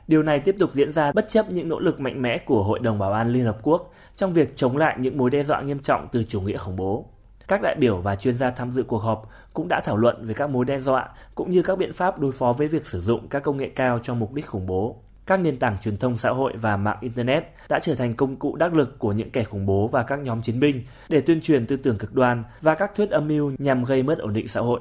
Điều 0.09 0.23
này 0.23 0.39
tiếp 0.39 0.55
tục 0.59 0.69
diễn 0.73 0.93
ra 0.93 1.11
bất 1.11 1.29
chấp 1.29 1.51
những 1.51 1.69
nỗ 1.69 1.79
lực 1.79 1.99
mạnh 1.99 2.21
mẽ 2.21 2.37
của 2.37 2.63
Hội 2.63 2.79
đồng 2.79 2.99
Bảo 2.99 3.13
an 3.13 3.29
Liên 3.29 3.45
Hợp 3.45 3.57
Quốc 3.63 3.93
trong 4.17 4.33
việc 4.33 4.57
chống 4.57 4.77
lại 4.77 4.95
những 4.99 5.17
mối 5.17 5.29
đe 5.29 5.43
dọa 5.43 5.61
nghiêm 5.61 5.79
trọng 5.79 6.07
từ 6.11 6.23
chủ 6.23 6.41
nghĩa 6.41 6.57
khủng 6.57 6.75
bố. 6.75 7.05
Các 7.47 7.61
đại 7.61 7.75
biểu 7.79 7.97
và 7.97 8.15
chuyên 8.15 8.37
gia 8.37 8.49
tham 8.49 8.71
dự 8.71 8.83
cuộc 8.83 8.97
họp 8.97 9.29
cũng 9.53 9.67
đã 9.67 9.81
thảo 9.85 9.97
luận 9.97 10.25
về 10.25 10.33
các 10.33 10.49
mối 10.49 10.65
đe 10.65 10.79
dọa 10.79 11.09
cũng 11.35 11.51
như 11.51 11.61
các 11.61 11.77
biện 11.77 11.93
pháp 11.93 12.19
đối 12.19 12.31
phó 12.31 12.53
với 12.53 12.67
việc 12.67 12.87
sử 12.87 13.01
dụng 13.01 13.27
các 13.27 13.43
công 13.43 13.57
nghệ 13.57 13.69
cao 13.75 13.99
cho 14.03 14.13
mục 14.13 14.33
đích 14.33 14.47
khủng 14.47 14.67
bố 14.67 14.95
các 15.25 15.39
nền 15.39 15.59
tảng 15.59 15.77
truyền 15.81 15.97
thông 15.97 16.17
xã 16.17 16.29
hội 16.29 16.53
và 16.55 16.77
mạng 16.77 16.97
Internet 17.01 17.43
đã 17.69 17.79
trở 17.79 17.95
thành 17.95 18.15
công 18.15 18.35
cụ 18.35 18.55
đắc 18.55 18.73
lực 18.73 18.99
của 18.99 19.11
những 19.11 19.29
kẻ 19.29 19.43
khủng 19.43 19.65
bố 19.65 19.87
và 19.87 20.03
các 20.03 20.19
nhóm 20.19 20.41
chiến 20.41 20.59
binh 20.59 20.83
để 21.09 21.21
tuyên 21.21 21.41
truyền 21.41 21.67
tư 21.67 21.75
tưởng 21.75 21.97
cực 21.97 22.13
đoan 22.13 22.43
và 22.61 22.75
các 22.75 22.91
thuyết 22.95 23.09
âm 23.09 23.27
mưu 23.27 23.51
nhằm 23.57 23.83
gây 23.83 24.03
mất 24.03 24.19
ổn 24.19 24.33
định 24.33 24.47
xã 24.47 24.61
hội. 24.61 24.79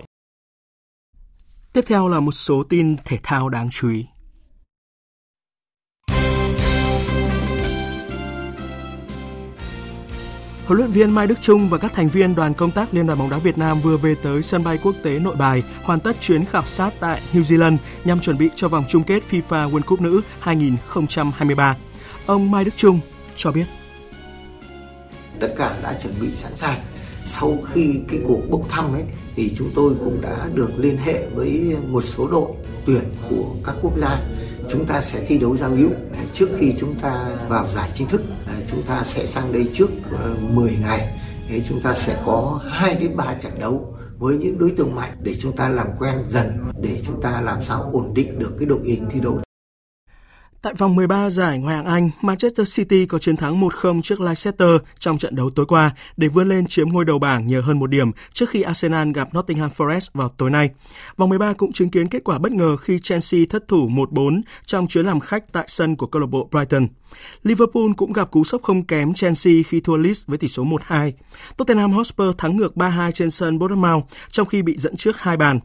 Tiếp 1.72 1.82
theo 1.86 2.08
là 2.08 2.20
một 2.20 2.32
số 2.32 2.62
tin 2.68 2.96
thể 3.04 3.18
thao 3.22 3.48
đáng 3.48 3.68
chú 3.72 3.90
ý. 3.90 4.06
Huấn 10.68 10.78
luyện 10.78 10.90
viên 10.90 11.10
Mai 11.10 11.26
Đức 11.26 11.38
Trung 11.40 11.68
và 11.68 11.78
các 11.78 11.92
thành 11.94 12.08
viên 12.08 12.34
đoàn 12.34 12.54
công 12.54 12.70
tác 12.70 12.94
Liên 12.94 13.06
đoàn 13.06 13.18
bóng 13.18 13.30
đá 13.30 13.38
Việt 13.38 13.58
Nam 13.58 13.80
vừa 13.80 13.96
về 13.96 14.14
tới 14.22 14.42
sân 14.42 14.64
bay 14.64 14.78
quốc 14.82 14.94
tế 15.02 15.18
Nội 15.18 15.36
Bài, 15.36 15.62
hoàn 15.82 16.00
tất 16.00 16.16
chuyến 16.20 16.44
khảo 16.44 16.64
sát 16.64 16.92
tại 17.00 17.20
New 17.32 17.42
Zealand 17.42 17.76
nhằm 18.04 18.20
chuẩn 18.20 18.38
bị 18.38 18.50
cho 18.56 18.68
vòng 18.68 18.84
chung 18.88 19.02
kết 19.02 19.22
FIFA 19.30 19.70
World 19.70 19.82
Cup 19.82 20.00
nữ 20.00 20.20
2023. 20.40 21.76
Ông 22.26 22.50
Mai 22.50 22.64
Đức 22.64 22.70
Trung 22.76 23.00
cho 23.36 23.52
biết. 23.52 23.64
Tất 25.40 25.54
cả 25.58 25.76
đã 25.82 25.98
chuẩn 26.02 26.14
bị 26.20 26.28
sẵn 26.36 26.52
sàng. 26.56 26.80
Sau 27.24 27.58
khi 27.72 28.00
cái 28.08 28.20
cuộc 28.28 28.40
bốc 28.50 28.68
thăm 28.68 28.92
ấy 28.92 29.04
thì 29.36 29.54
chúng 29.58 29.70
tôi 29.74 29.94
cũng 30.04 30.20
đã 30.20 30.48
được 30.54 30.70
liên 30.76 30.96
hệ 30.96 31.26
với 31.34 31.76
một 31.88 32.04
số 32.04 32.28
đội 32.28 32.50
tuyển 32.86 33.04
của 33.30 33.46
các 33.64 33.74
quốc 33.82 33.92
gia 33.98 34.18
chúng 34.70 34.86
ta 34.86 35.00
sẽ 35.00 35.24
thi 35.28 35.38
đấu 35.38 35.56
giao 35.56 35.70
hữu. 35.70 35.90
Trước 36.34 36.48
khi 36.58 36.74
chúng 36.80 36.94
ta 36.94 37.36
vào 37.48 37.66
giải 37.74 37.90
chính 37.94 38.08
thức 38.08 38.22
chúng 38.70 38.82
ta 38.82 39.02
sẽ 39.04 39.26
sang 39.26 39.52
đây 39.52 39.68
trước 39.72 39.88
ờ, 40.12 40.36
10 40.54 40.76
ngày. 40.82 41.08
Thế 41.48 41.62
chúng 41.68 41.80
ta 41.80 41.94
sẽ 41.94 42.22
có 42.26 42.60
2 42.70 42.94
đến 42.94 43.16
3 43.16 43.34
trận 43.34 43.60
đấu 43.60 43.94
với 44.18 44.36
những 44.36 44.58
đối 44.58 44.70
tượng 44.70 44.94
mạnh 44.94 45.16
để 45.22 45.34
chúng 45.40 45.56
ta 45.56 45.68
làm 45.68 45.86
quen 45.98 46.14
dần, 46.28 46.70
để 46.80 47.02
chúng 47.06 47.22
ta 47.22 47.40
làm 47.40 47.62
sao 47.62 47.90
ổn 47.92 48.14
định 48.14 48.38
được 48.38 48.56
cái 48.58 48.66
đội 48.66 48.80
hình 48.84 49.06
thi 49.10 49.20
đấu. 49.20 49.40
Tại 50.62 50.74
vòng 50.74 50.96
13 50.96 51.30
giải 51.30 51.58
Ngoại 51.58 51.76
hạng 51.76 51.86
Anh, 51.86 52.10
Manchester 52.20 52.76
City 52.76 53.06
có 53.06 53.18
chiến 53.18 53.36
thắng 53.36 53.60
1-0 53.60 54.02
trước 54.02 54.20
Leicester 54.20 54.68
trong 54.98 55.18
trận 55.18 55.36
đấu 55.36 55.50
tối 55.50 55.66
qua 55.66 55.90
để 56.16 56.28
vươn 56.28 56.48
lên 56.48 56.66
chiếm 56.66 56.88
ngôi 56.88 57.04
đầu 57.04 57.18
bảng 57.18 57.46
nhờ 57.46 57.60
hơn 57.60 57.78
một 57.78 57.86
điểm 57.86 58.10
trước 58.32 58.50
khi 58.50 58.62
Arsenal 58.62 59.10
gặp 59.12 59.34
Nottingham 59.34 59.70
Forest 59.76 60.08
vào 60.14 60.28
tối 60.28 60.50
nay. 60.50 60.70
Vòng 61.16 61.28
13 61.28 61.52
cũng 61.52 61.72
chứng 61.72 61.90
kiến 61.90 62.08
kết 62.08 62.24
quả 62.24 62.38
bất 62.38 62.52
ngờ 62.52 62.76
khi 62.76 62.98
Chelsea 62.98 63.40
thất 63.50 63.68
thủ 63.68 63.88
1-4 63.88 64.40
trong 64.66 64.88
chuyến 64.88 65.06
làm 65.06 65.20
khách 65.20 65.52
tại 65.52 65.64
sân 65.68 65.96
của 65.96 66.06
câu 66.06 66.20
lạc 66.20 66.26
bộ 66.26 66.48
Brighton. 66.50 66.88
Liverpool 67.42 67.92
cũng 67.96 68.12
gặp 68.12 68.30
cú 68.30 68.44
sốc 68.44 68.62
không 68.62 68.84
kém 68.84 69.12
Chelsea 69.12 69.54
khi 69.66 69.80
thua 69.80 69.96
Leeds 69.96 70.22
với 70.26 70.38
tỷ 70.38 70.48
số 70.48 70.64
1-2. 70.64 71.12
Tottenham 71.56 71.92
Hotspur 71.92 72.34
thắng 72.38 72.56
ngược 72.56 72.76
3-2 72.76 73.10
trên 73.10 73.30
sân 73.30 73.58
Bournemouth 73.58 74.04
trong 74.28 74.46
khi 74.46 74.62
bị 74.62 74.76
dẫn 74.76 74.96
trước 74.96 75.18
hai 75.18 75.36
bàn. 75.36 75.60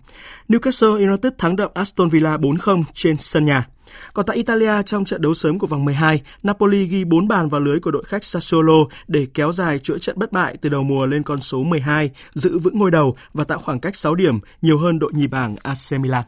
Newcastle 0.49 1.07
United 1.07 1.33
thắng 1.37 1.55
đậm 1.55 1.71
Aston 1.73 2.09
Villa 2.09 2.37
4-0 2.37 2.83
trên 2.93 3.15
sân 3.19 3.45
nhà. 3.45 3.67
Còn 4.13 4.25
tại 4.25 4.37
Italia, 4.37 4.83
trong 4.85 5.05
trận 5.05 5.21
đấu 5.21 5.33
sớm 5.33 5.59
của 5.59 5.67
vòng 5.67 5.85
12, 5.85 6.21
Napoli 6.43 6.85
ghi 6.85 7.03
4 7.03 7.27
bàn 7.27 7.49
vào 7.49 7.61
lưới 7.61 7.79
của 7.79 7.91
đội 7.91 8.03
khách 8.03 8.23
Sassuolo 8.23 8.85
để 9.07 9.27
kéo 9.33 9.51
dài 9.51 9.79
chuỗi 9.79 9.99
trận 9.99 10.19
bất 10.19 10.31
bại 10.31 10.57
từ 10.61 10.69
đầu 10.69 10.83
mùa 10.83 11.05
lên 11.05 11.23
con 11.23 11.41
số 11.41 11.63
12, 11.63 12.09
giữ 12.33 12.59
vững 12.59 12.79
ngôi 12.79 12.91
đầu 12.91 13.17
và 13.33 13.43
tạo 13.43 13.59
khoảng 13.59 13.79
cách 13.79 13.95
6 13.95 14.15
điểm, 14.15 14.39
nhiều 14.61 14.77
hơn 14.77 14.99
đội 14.99 15.11
nhì 15.13 15.27
bảng 15.27 15.55
AC 15.63 15.99
Milan. 15.99 16.23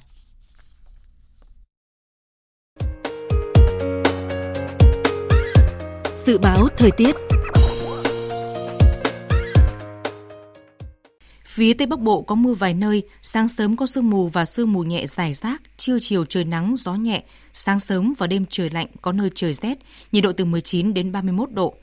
Dự 6.15 6.37
báo 6.37 6.67
thời 6.77 6.91
tiết 6.91 7.15
Phía 11.55 11.73
Tây 11.73 11.87
Bắc 11.87 11.99
Bộ 11.99 12.21
có 12.21 12.35
mưa 12.35 12.53
vài 12.53 12.73
nơi, 12.73 13.03
sáng 13.21 13.47
sớm 13.47 13.75
có 13.75 13.87
sương 13.87 14.09
mù 14.09 14.27
và 14.27 14.45
sương 14.45 14.73
mù 14.73 14.83
nhẹ 14.83 15.07
dài 15.07 15.33
rác, 15.33 15.61
trưa 15.77 15.97
chiều 16.01 16.25
trời 16.25 16.45
nắng, 16.45 16.75
gió 16.77 16.93
nhẹ, 16.93 17.23
sáng 17.53 17.79
sớm 17.79 18.13
và 18.17 18.27
đêm 18.27 18.45
trời 18.49 18.69
lạnh, 18.69 18.87
có 19.01 19.11
nơi 19.11 19.29
trời 19.35 19.53
rét, 19.53 19.77
nhiệt 20.11 20.23
độ 20.23 20.31
từ 20.31 20.45
19 20.45 20.93
đến 20.93 21.11
31 21.11 21.51
độ. 21.51 21.75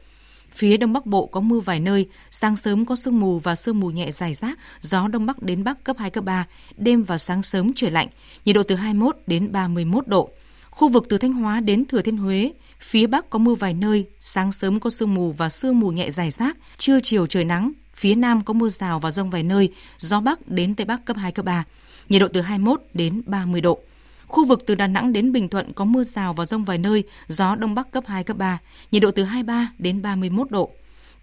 Phía 0.51 0.77
Đông 0.77 0.93
Bắc 0.93 1.07
Bộ 1.07 1.27
có 1.27 1.41
mưa 1.41 1.61
vài 1.61 1.81
nơi, 1.81 2.09
sáng 2.31 2.57
sớm 2.57 2.87
có 2.87 2.97
sương 2.97 3.21
mù 3.21 3.39
và 3.39 3.55
sương 3.55 3.81
mù 3.81 3.91
nhẹ 3.91 4.13
dài 4.13 4.35
rác, 4.35 4.59
gió 4.81 5.09
Đông 5.09 5.27
Bắc 5.27 5.43
đến 5.43 5.65
Bắc 5.65 5.85
cấp 5.85 5.97
2, 5.99 6.11
cấp 6.11 6.25
3, 6.25 6.47
đêm 6.77 7.03
và 7.03 7.19
sáng 7.19 7.43
sớm 7.43 7.73
trời 7.75 7.91
lạnh, 7.91 8.09
nhiệt 8.45 8.57
độ 8.57 8.63
từ 8.63 8.75
21 8.75 9.17
đến 9.27 9.53
31 9.53 10.07
độ. 10.07 10.31
Khu 10.71 10.89
vực 10.89 11.07
từ 11.09 11.19
Thanh 11.19 11.33
Hóa 11.33 11.61
đến 11.61 11.85
Thừa 11.85 12.03
Thiên 12.03 12.17
Huế, 12.17 12.53
phía 12.81 13.07
Bắc 13.07 13.31
có 13.31 13.39
mưa 13.39 13.55
vài 13.55 13.75
nơi, 13.75 14.07
sáng 14.19 14.53
sớm 14.53 14.81
có 14.81 14.91
sương 14.91 15.15
mù 15.15 15.33
và 15.33 15.49
sương 15.49 15.81
mù 15.81 15.91
nhẹ 15.91 16.11
dài 16.11 16.31
rác, 16.31 16.57
trưa 16.79 17.01
chiều 17.01 17.27
trời 17.27 17.45
nắng, 17.45 17.73
Phía 18.03 18.15
Nam 18.15 18.45
có 18.45 18.55
mưa 18.55 18.69
rào 18.69 19.01
và 19.01 19.11
rông 19.11 19.31
vài 19.31 19.43
nơi, 19.43 19.73
gió 19.99 20.21
Bắc 20.21 20.49
đến 20.49 20.75
Tây 20.75 20.85
Bắc 20.85 21.05
cấp 21.05 21.17
2, 21.17 21.33
cấp 21.33 21.45
3. 21.45 21.65
Nhiệt 22.09 22.21
độ 22.21 22.29
từ 22.29 22.41
21 22.41 22.83
đến 22.95 23.23
30 23.27 23.61
độ. 23.61 23.79
Khu 24.27 24.45
vực 24.45 24.63
từ 24.67 24.75
Đà 24.75 24.87
Nẵng 24.87 25.13
đến 25.13 25.33
Bình 25.33 25.49
Thuận 25.49 25.73
có 25.73 25.85
mưa 25.85 26.05
rào 26.05 26.33
và 26.33 26.47
rông 26.47 26.65
vài 26.65 26.79
nơi, 26.79 27.05
gió 27.29 27.57
Đông 27.57 27.75
Bắc 27.75 27.91
cấp 27.91 28.05
2, 28.07 28.25
cấp 28.25 28.37
3. 28.37 28.59
Nhiệt 28.91 29.03
độ 29.03 29.11
từ 29.11 29.25
23 29.25 29.73
đến 29.79 30.03
31 30.03 30.51
độ. 30.51 30.71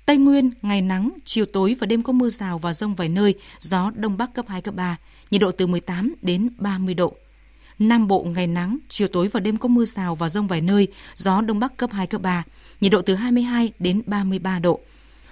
Tây 0.05 0.17
Nguyên, 0.17 0.51
ngày 0.61 0.81
nắng, 0.81 1.09
chiều 1.25 1.45
tối 1.45 1.75
và 1.79 1.87
đêm 1.87 2.03
có 2.03 2.13
mưa 2.13 2.29
rào 2.29 2.57
và 2.57 2.73
rông 2.73 2.95
vài 2.95 3.09
nơi, 3.09 3.33
gió 3.59 3.91
Đông 3.95 4.17
Bắc 4.17 4.33
cấp 4.33 4.45
2, 4.47 4.61
cấp 4.61 4.75
3. 4.75 4.97
Nhiệt 5.31 5.41
độ 5.41 5.51
từ 5.51 5.67
18 5.67 6.13
đến 6.21 6.49
30 6.57 6.93
độ. 6.93 7.13
Nam 7.79 8.07
Bộ 8.07 8.23
ngày 8.23 8.47
nắng, 8.47 8.77
chiều 8.89 9.07
tối 9.07 9.27
và 9.27 9.39
đêm 9.39 9.57
có 9.57 9.69
mưa 9.69 9.85
rào 9.85 10.15
và 10.15 10.29
rông 10.29 10.47
vài 10.47 10.61
nơi, 10.61 10.87
gió 11.15 11.41
Đông 11.41 11.59
Bắc 11.59 11.77
cấp 11.77 11.89
2, 11.93 12.07
cấp 12.07 12.21
3. 12.21 12.43
Nhiệt 12.81 12.91
độ 12.91 13.01
từ 13.01 13.15
22 13.15 13.71
đến 13.79 14.01
33 14.05 14.59
độ. 14.59 14.79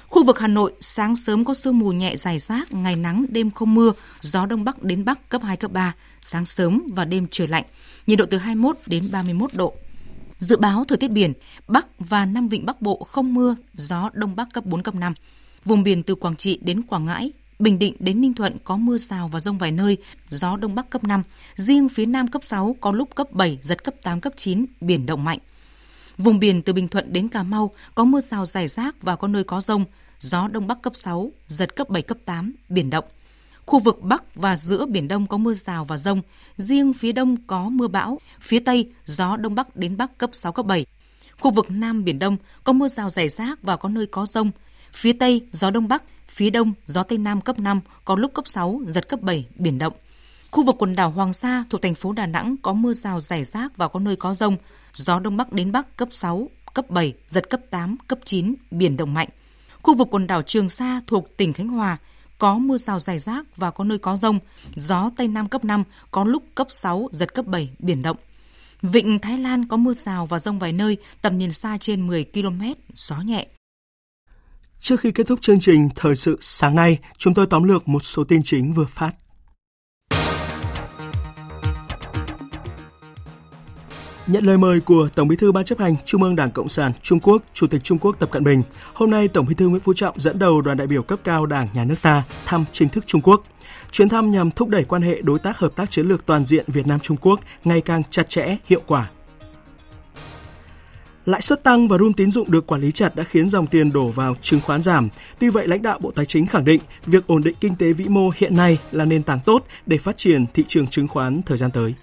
Khu 0.09 0.23
vực 0.23 0.39
Hà 0.39 0.47
Nội, 0.47 0.73
sáng 0.79 1.15
sớm 1.15 1.45
có 1.45 1.53
sương 1.53 1.79
mù 1.79 1.91
nhẹ 1.91 2.17
dài 2.17 2.39
rác, 2.39 2.73
ngày 2.73 2.95
nắng, 2.95 3.25
đêm 3.29 3.51
không 3.51 3.75
mưa, 3.75 3.91
gió 4.21 4.45
đông 4.45 4.63
bắc 4.63 4.83
đến 4.83 5.05
bắc 5.05 5.29
cấp 5.29 5.41
2, 5.43 5.57
cấp 5.57 5.71
3, 5.71 5.95
sáng 6.21 6.45
sớm 6.45 6.83
và 6.93 7.05
đêm 7.05 7.27
trời 7.31 7.47
lạnh, 7.47 7.63
nhiệt 8.07 8.19
độ 8.19 8.25
từ 8.25 8.37
21 8.37 8.77
đến 8.85 9.09
31 9.11 9.53
độ. 9.53 9.73
Dự 10.39 10.57
báo 10.57 10.85
thời 10.87 10.97
tiết 10.97 11.11
biển, 11.11 11.33
Bắc 11.67 11.85
và 11.99 12.25
Nam 12.25 12.47
Vịnh 12.47 12.65
Bắc 12.65 12.81
Bộ 12.81 13.03
không 13.03 13.33
mưa, 13.33 13.55
gió 13.73 14.09
đông 14.13 14.35
bắc 14.35 14.47
cấp 14.53 14.65
4, 14.65 14.83
cấp 14.83 14.95
5. 14.95 15.13
Vùng 15.65 15.83
biển 15.83 16.03
từ 16.03 16.15
Quảng 16.15 16.35
Trị 16.35 16.59
đến 16.61 16.81
Quảng 16.81 17.05
Ngãi, 17.05 17.31
Bình 17.59 17.79
Định 17.79 17.93
đến 17.99 18.21
Ninh 18.21 18.33
Thuận 18.33 18.57
có 18.63 18.77
mưa 18.77 18.97
rào 18.97 19.27
và 19.27 19.39
rông 19.39 19.57
vài 19.57 19.71
nơi, 19.71 19.97
gió 20.29 20.57
đông 20.57 20.75
bắc 20.75 20.89
cấp 20.89 21.03
5. 21.03 21.23
Riêng 21.55 21.89
phía 21.89 22.05
Nam 22.05 22.27
cấp 22.27 22.43
6 22.45 22.75
có 22.81 22.91
lúc 22.91 23.15
cấp 23.15 23.31
7, 23.31 23.59
giật 23.63 23.83
cấp 23.83 23.93
8, 24.03 24.21
cấp 24.21 24.33
9, 24.35 24.65
biển 24.81 25.05
động 25.05 25.23
mạnh. 25.23 25.39
Vùng 26.17 26.39
biển 26.39 26.61
từ 26.61 26.73
Bình 26.73 26.87
Thuận 26.87 27.13
đến 27.13 27.27
Cà 27.27 27.43
Mau 27.43 27.71
có 27.95 28.03
mưa 28.03 28.21
rào 28.21 28.45
rải 28.45 28.67
rác 28.67 28.95
và 29.01 29.15
có 29.15 29.27
nơi 29.27 29.43
có 29.43 29.61
rông, 29.61 29.85
gió 30.19 30.47
đông 30.47 30.67
bắc 30.67 30.81
cấp 30.81 30.93
6, 30.95 31.31
giật 31.47 31.75
cấp 31.75 31.89
7, 31.89 32.01
cấp 32.01 32.17
8, 32.25 32.53
biển 32.69 32.89
động. 32.89 33.05
Khu 33.65 33.79
vực 33.79 34.01
Bắc 34.01 34.35
và 34.35 34.57
giữa 34.57 34.85
Biển 34.85 35.07
Đông 35.07 35.27
có 35.27 35.37
mưa 35.37 35.53
rào 35.53 35.85
và 35.85 35.97
rông, 35.97 36.21
riêng 36.57 36.93
phía 36.93 37.11
Đông 37.11 37.37
có 37.47 37.69
mưa 37.69 37.87
bão, 37.87 38.19
phía 38.39 38.59
Tây 38.59 38.91
gió 39.05 39.37
Đông 39.37 39.55
Bắc 39.55 39.75
đến 39.75 39.97
Bắc 39.97 40.17
cấp 40.17 40.29
6, 40.33 40.51
cấp 40.51 40.65
7. 40.65 40.85
Khu 41.39 41.51
vực 41.51 41.65
Nam 41.69 42.03
Biển 42.03 42.19
Đông 42.19 42.37
có 42.63 42.73
mưa 42.73 42.87
rào 42.87 43.09
rải 43.09 43.29
rác 43.29 43.63
và 43.63 43.77
có 43.77 43.89
nơi 43.89 44.05
có 44.05 44.25
rông. 44.25 44.51
Phía 44.93 45.13
Tây 45.13 45.47
gió 45.51 45.71
Đông 45.71 45.87
Bắc, 45.87 46.03
phía 46.29 46.49
Đông 46.49 46.73
gió 46.85 47.03
Tây 47.03 47.17
Nam 47.17 47.41
cấp 47.41 47.59
5, 47.59 47.79
có 48.05 48.15
lúc 48.15 48.33
cấp 48.33 48.47
6, 48.47 48.81
giật 48.87 49.09
cấp 49.09 49.21
7, 49.21 49.47
biển 49.55 49.77
động. 49.77 49.93
Khu 50.51 50.63
vực 50.63 50.75
quần 50.79 50.95
đảo 50.95 51.09
Hoàng 51.09 51.33
Sa 51.33 51.63
thuộc 51.69 51.81
thành 51.81 51.95
phố 51.95 52.11
Đà 52.11 52.25
Nẵng 52.25 52.55
có 52.61 52.73
mưa 52.73 52.93
rào 52.93 53.19
rải 53.19 53.43
rác 53.43 53.77
và 53.77 53.87
có 53.87 53.99
nơi 53.99 54.15
có 54.15 54.33
rông, 54.33 54.57
gió 54.93 55.19
Đông 55.19 55.37
Bắc 55.37 55.53
đến 55.53 55.71
Bắc 55.71 55.97
cấp 55.97 56.07
6, 56.11 56.49
cấp 56.73 56.89
7, 56.89 57.13
giật 57.27 57.49
cấp 57.49 57.61
8, 57.69 57.97
cấp 58.07 58.19
9, 58.25 58.53
biển 58.71 58.97
động 58.97 59.13
mạnh. 59.13 59.27
Khu 59.81 59.95
vực 59.95 60.07
quần 60.11 60.27
đảo 60.27 60.41
Trường 60.41 60.69
Sa 60.69 61.01
thuộc 61.07 61.37
tỉnh 61.37 61.53
Khánh 61.53 61.67
Hòa 61.67 61.97
có 62.37 62.57
mưa 62.57 62.77
rào 62.77 62.99
rải 62.99 63.19
rác 63.19 63.57
và 63.57 63.71
có 63.71 63.83
nơi 63.83 63.97
có 63.97 64.17
rông, 64.17 64.39
gió 64.75 65.11
Tây 65.17 65.27
Nam 65.27 65.47
cấp 65.47 65.65
5, 65.65 65.83
có 66.11 66.23
lúc 66.23 66.43
cấp 66.55 66.67
6, 66.69 67.09
giật 67.11 67.33
cấp 67.33 67.45
7, 67.45 67.69
biển 67.79 68.01
động. 68.01 68.17
Vịnh 68.81 69.19
Thái 69.19 69.37
Lan 69.37 69.67
có 69.67 69.77
mưa 69.77 69.93
rào 69.93 70.25
và 70.25 70.39
rông 70.39 70.59
vài 70.59 70.73
nơi, 70.73 70.97
tầm 71.21 71.37
nhìn 71.37 71.53
xa 71.53 71.77
trên 71.77 72.07
10 72.07 72.23
km, 72.23 72.61
gió 72.93 73.15
nhẹ. 73.21 73.47
Trước 74.81 74.99
khi 74.99 75.11
kết 75.11 75.27
thúc 75.27 75.41
chương 75.41 75.59
trình 75.59 75.89
Thời 75.95 76.15
sự 76.15 76.37
sáng 76.41 76.75
nay, 76.75 76.99
chúng 77.17 77.33
tôi 77.33 77.47
tóm 77.49 77.63
lược 77.63 77.87
một 77.87 78.03
số 78.03 78.23
tin 78.23 78.41
chính 78.43 78.73
vừa 78.73 78.85
phát. 78.85 79.11
Nhận 84.27 84.45
lời 84.45 84.57
mời 84.57 84.79
của 84.79 85.09
Tổng 85.15 85.27
Bí 85.27 85.35
thư 85.35 85.51
Ban 85.51 85.65
chấp 85.65 85.79
hành 85.79 85.95
Trung 86.05 86.23
ương 86.23 86.35
Đảng 86.35 86.51
Cộng 86.51 86.69
sản 86.69 86.91
Trung 87.01 87.19
Quốc, 87.19 87.43
Chủ 87.53 87.67
tịch 87.67 87.83
Trung 87.83 87.97
Quốc 87.97 88.19
Tập 88.19 88.31
Cận 88.31 88.43
Bình, 88.43 88.63
hôm 88.93 89.11
nay 89.11 89.27
Tổng 89.27 89.45
Bí 89.45 89.55
thư 89.55 89.67
Nguyễn 89.67 89.81
Phú 89.81 89.93
Trọng 89.93 90.19
dẫn 90.19 90.39
đầu 90.39 90.61
đoàn 90.61 90.77
đại 90.77 90.87
biểu 90.87 91.03
cấp 91.03 91.19
cao 91.23 91.45
Đảng 91.45 91.67
nhà 91.73 91.83
nước 91.83 91.95
ta 92.01 92.23
thăm 92.45 92.65
chính 92.71 92.89
thức 92.89 93.07
Trung 93.07 93.21
Quốc. 93.21 93.43
Chuyến 93.91 94.09
thăm 94.09 94.31
nhằm 94.31 94.51
thúc 94.51 94.69
đẩy 94.69 94.83
quan 94.83 95.01
hệ 95.01 95.21
đối 95.21 95.39
tác 95.39 95.57
hợp 95.57 95.75
tác 95.75 95.91
chiến 95.91 96.07
lược 96.07 96.25
toàn 96.25 96.45
diện 96.45 96.65
Việt 96.67 96.87
Nam 96.87 96.99
Trung 96.99 97.17
Quốc 97.21 97.39
ngày 97.63 97.81
càng 97.81 98.03
chặt 98.09 98.29
chẽ, 98.29 98.57
hiệu 98.65 98.81
quả. 98.87 99.09
Lãi 101.25 101.41
suất 101.41 101.63
tăng 101.63 101.87
và 101.87 101.97
room 101.97 102.13
tín 102.13 102.31
dụng 102.31 102.51
được 102.51 102.67
quản 102.67 102.81
lý 102.81 102.91
chặt 102.91 103.15
đã 103.15 103.23
khiến 103.23 103.49
dòng 103.49 103.67
tiền 103.67 103.91
đổ 103.91 104.07
vào 104.07 104.35
chứng 104.41 104.61
khoán 104.61 104.83
giảm. 104.83 105.09
Tuy 105.39 105.49
vậy, 105.49 105.67
lãnh 105.67 105.81
đạo 105.81 105.99
Bộ 106.01 106.11
Tài 106.11 106.25
chính 106.25 106.45
khẳng 106.45 106.65
định 106.65 106.81
việc 107.05 107.27
ổn 107.27 107.43
định 107.43 107.55
kinh 107.59 107.75
tế 107.75 107.93
vĩ 107.93 108.07
mô 108.07 108.31
hiện 108.35 108.55
nay 108.55 108.77
là 108.91 109.05
nền 109.05 109.23
tảng 109.23 109.39
tốt 109.45 109.65
để 109.85 109.97
phát 109.97 110.17
triển 110.17 110.45
thị 110.53 110.63
trường 110.67 110.87
chứng 110.87 111.07
khoán 111.07 111.41
thời 111.45 111.57
gian 111.57 111.71
tới. 111.71 111.95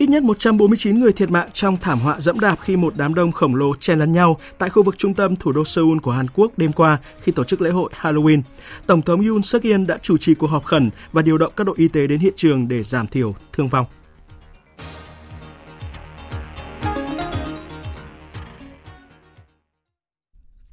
Ít 0.00 0.08
nhất 0.08 0.22
149 0.22 1.00
người 1.00 1.12
thiệt 1.12 1.30
mạng 1.30 1.48
trong 1.52 1.76
thảm 1.76 2.00
họa 2.00 2.20
dẫm 2.20 2.40
đạp 2.40 2.56
khi 2.60 2.76
một 2.76 2.92
đám 2.96 3.14
đông 3.14 3.32
khổng 3.32 3.54
lồ 3.54 3.74
chen 3.76 3.98
lấn 3.98 4.12
nhau 4.12 4.36
tại 4.58 4.70
khu 4.70 4.82
vực 4.82 4.98
trung 4.98 5.14
tâm 5.14 5.36
thủ 5.36 5.52
đô 5.52 5.64
Seoul 5.64 5.98
của 5.98 6.10
Hàn 6.10 6.26
Quốc 6.34 6.52
đêm 6.56 6.72
qua 6.72 6.98
khi 7.22 7.32
tổ 7.32 7.44
chức 7.44 7.60
lễ 7.60 7.70
hội 7.70 7.90
Halloween. 8.00 8.42
Tổng 8.86 9.02
thống 9.02 9.26
Yoon 9.26 9.42
suk 9.42 9.62
yeol 9.62 9.84
đã 9.84 9.98
chủ 10.02 10.16
trì 10.18 10.34
cuộc 10.34 10.46
họp 10.46 10.64
khẩn 10.64 10.90
và 11.12 11.22
điều 11.22 11.38
động 11.38 11.52
các 11.56 11.64
đội 11.64 11.74
y 11.78 11.88
tế 11.88 12.06
đến 12.06 12.20
hiện 12.20 12.32
trường 12.36 12.68
để 12.68 12.82
giảm 12.82 13.06
thiểu 13.06 13.34
thương 13.52 13.68
vong. 13.68 13.86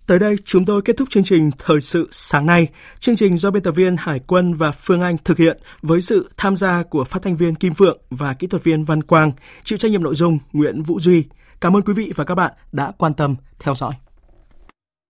Tới 0.07 0.19
đây 0.19 0.35
chúng 0.45 0.65
tôi 0.65 0.81
kết 0.81 0.97
thúc 0.97 1.09
chương 1.09 1.23
trình 1.23 1.51
Thời 1.57 1.81
sự 1.81 2.07
sáng 2.11 2.45
nay. 2.45 2.67
Chương 2.99 3.15
trình 3.15 3.37
do 3.37 3.51
biên 3.51 3.63
tập 3.63 3.71
viên 3.71 3.95
Hải 3.97 4.19
quân 4.19 4.53
và 4.53 4.71
Phương 4.71 5.01
Anh 5.01 5.17
thực 5.25 5.37
hiện 5.37 5.57
với 5.81 6.01
sự 6.01 6.29
tham 6.37 6.55
gia 6.55 6.83
của 6.83 7.03
phát 7.03 7.21
thanh 7.21 7.37
viên 7.37 7.55
Kim 7.55 7.73
Phượng 7.73 7.97
và 8.09 8.33
kỹ 8.33 8.47
thuật 8.47 8.63
viên 8.63 8.83
Văn 8.83 9.03
Quang, 9.03 9.31
chịu 9.63 9.77
trách 9.77 9.91
nhiệm 9.91 10.03
nội 10.03 10.15
dung 10.15 10.39
Nguyễn 10.53 10.81
Vũ 10.81 10.99
Duy. 10.99 11.23
Cảm 11.61 11.75
ơn 11.75 11.81
quý 11.81 11.93
vị 11.93 12.13
và 12.15 12.23
các 12.23 12.35
bạn 12.35 12.53
đã 12.71 12.91
quan 12.97 13.13
tâm 13.13 13.35
theo 13.59 13.75
dõi. 13.75 13.93